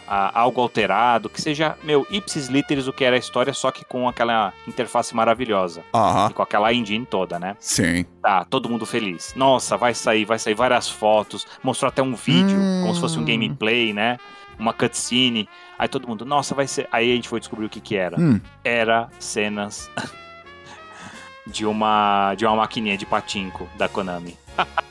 [0.08, 3.84] ah, algo alterado, que seja, meu, ipsis literis o que era a história, só que
[3.86, 5.84] com aquela interface maravilhosa.
[5.94, 6.30] aham.
[6.30, 7.56] E com aquela engine toda, né?
[7.60, 8.06] Sim.
[8.22, 9.34] Tá, todo mundo feliz.
[9.36, 11.48] Nossa, vai sair, vai sair várias fotos.
[11.64, 12.82] Mostrou até um vídeo, Hum.
[12.84, 14.18] como se fosse um gameplay, né?
[14.60, 15.50] Uma cutscene.
[15.82, 16.88] Aí todo mundo, nossa, vai ser.
[16.92, 18.16] Aí a gente foi descobrir o que que era.
[18.22, 18.40] Hum.
[18.64, 19.90] Era cenas
[21.48, 24.38] de uma de uma maquininha de patinco da Konami.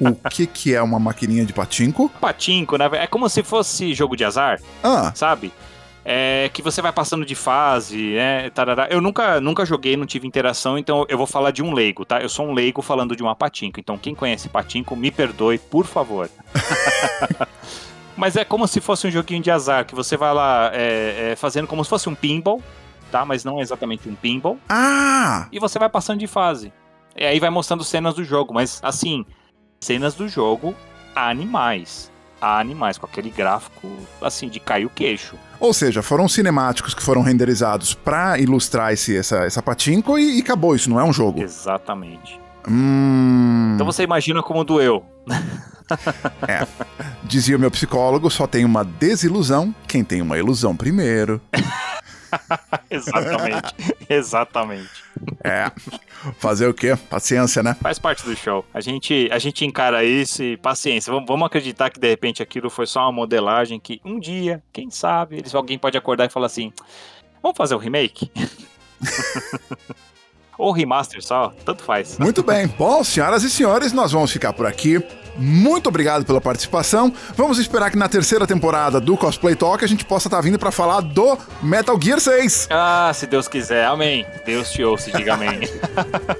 [0.00, 2.08] O que que é uma maquininha de patinco?
[2.20, 2.90] Patinco, né?
[2.94, 5.52] É como se fosse jogo de azar, Ah, sabe?
[6.04, 8.50] É que você vai passando de fase, né?
[8.50, 8.88] Tarará.
[8.90, 12.20] Eu nunca, nunca joguei, não tive interação, então eu vou falar de um leigo, tá?
[12.20, 13.78] Eu sou um leigo falando de uma patinco.
[13.78, 16.28] Então quem conhece patinco, me perdoe, por favor.
[18.20, 21.36] Mas é como se fosse um joguinho de azar, que você vai lá é, é,
[21.36, 22.62] fazendo como se fosse um pinball,
[23.10, 23.24] tá?
[23.24, 24.58] Mas não é exatamente um pinball.
[24.68, 26.70] ah, E você vai passando de fase.
[27.16, 29.24] E aí vai mostrando cenas do jogo, mas assim,
[29.80, 30.74] cenas do jogo
[31.16, 32.10] animais.
[32.42, 33.88] Animais, com aquele gráfico,
[34.22, 35.36] assim, de cair o queixo.
[35.58, 40.40] Ou seja, foram cinemáticos que foram renderizados pra ilustrar esse, essa, essa patinco e, e
[40.40, 40.74] acabou.
[40.74, 41.42] Isso não é um jogo.
[41.42, 42.40] Exatamente.
[42.68, 45.04] Hum, Então você imagina como doeu.
[47.24, 51.40] dizia o meu psicólogo, só tem uma desilusão quem tem uma ilusão primeiro.
[52.88, 53.74] Exatamente.
[54.08, 54.90] Exatamente.
[55.42, 55.70] É.
[56.38, 56.96] Fazer o quê?
[57.08, 57.76] Paciência, né?
[57.80, 58.64] Faz parte do show.
[58.72, 61.12] A gente, a gente encara isso e paciência.
[61.12, 64.90] Vamos, vamos acreditar que de repente aquilo foi só uma modelagem que um dia, quem
[64.90, 66.72] sabe, eles, alguém pode acordar e falar assim:
[67.42, 68.30] vamos fazer o remake?
[70.60, 72.16] Ou remaster só, tanto faz.
[72.20, 72.66] Muito bem.
[72.78, 75.02] Bom, senhoras e senhores, nós vamos ficar por aqui.
[75.36, 77.12] Muito obrigado pela participação.
[77.34, 80.70] Vamos esperar que na terceira temporada do Cosplay Talk a gente possa estar vindo pra
[80.70, 82.68] falar do Metal Gear 6.
[82.70, 84.26] Ah, se Deus quiser, amém.
[84.44, 85.60] Deus te ouça, diga amém.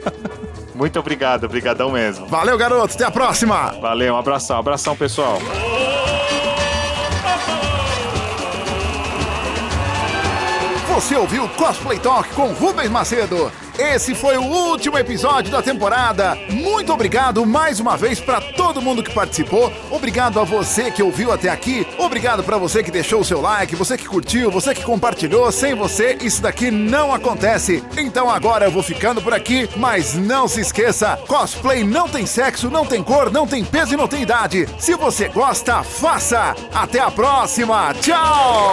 [0.74, 2.26] Muito obrigado, obrigadão mesmo.
[2.26, 2.94] Valeu, garoto.
[2.94, 3.72] Até a próxima.
[3.80, 5.38] Valeu, um abração, abração pessoal.
[10.94, 13.50] Você ouviu Cosplay Talk com Rubens Macedo.
[13.80, 16.36] Esse foi o último episódio da temporada.
[16.50, 19.72] Muito obrigado mais uma vez para todo mundo que participou.
[19.90, 21.86] Obrigado a você que ouviu até aqui.
[21.96, 25.50] Obrigado para você que deixou o seu like, você que curtiu, você que compartilhou.
[25.50, 27.82] Sem você, isso daqui não acontece.
[27.96, 32.68] Então agora eu vou ficando por aqui, mas não se esqueça: cosplay não tem sexo,
[32.68, 34.68] não tem cor, não tem peso e não tem idade.
[34.78, 36.54] Se você gosta, faça.
[36.74, 37.94] Até a próxima.
[37.94, 38.72] Tchau.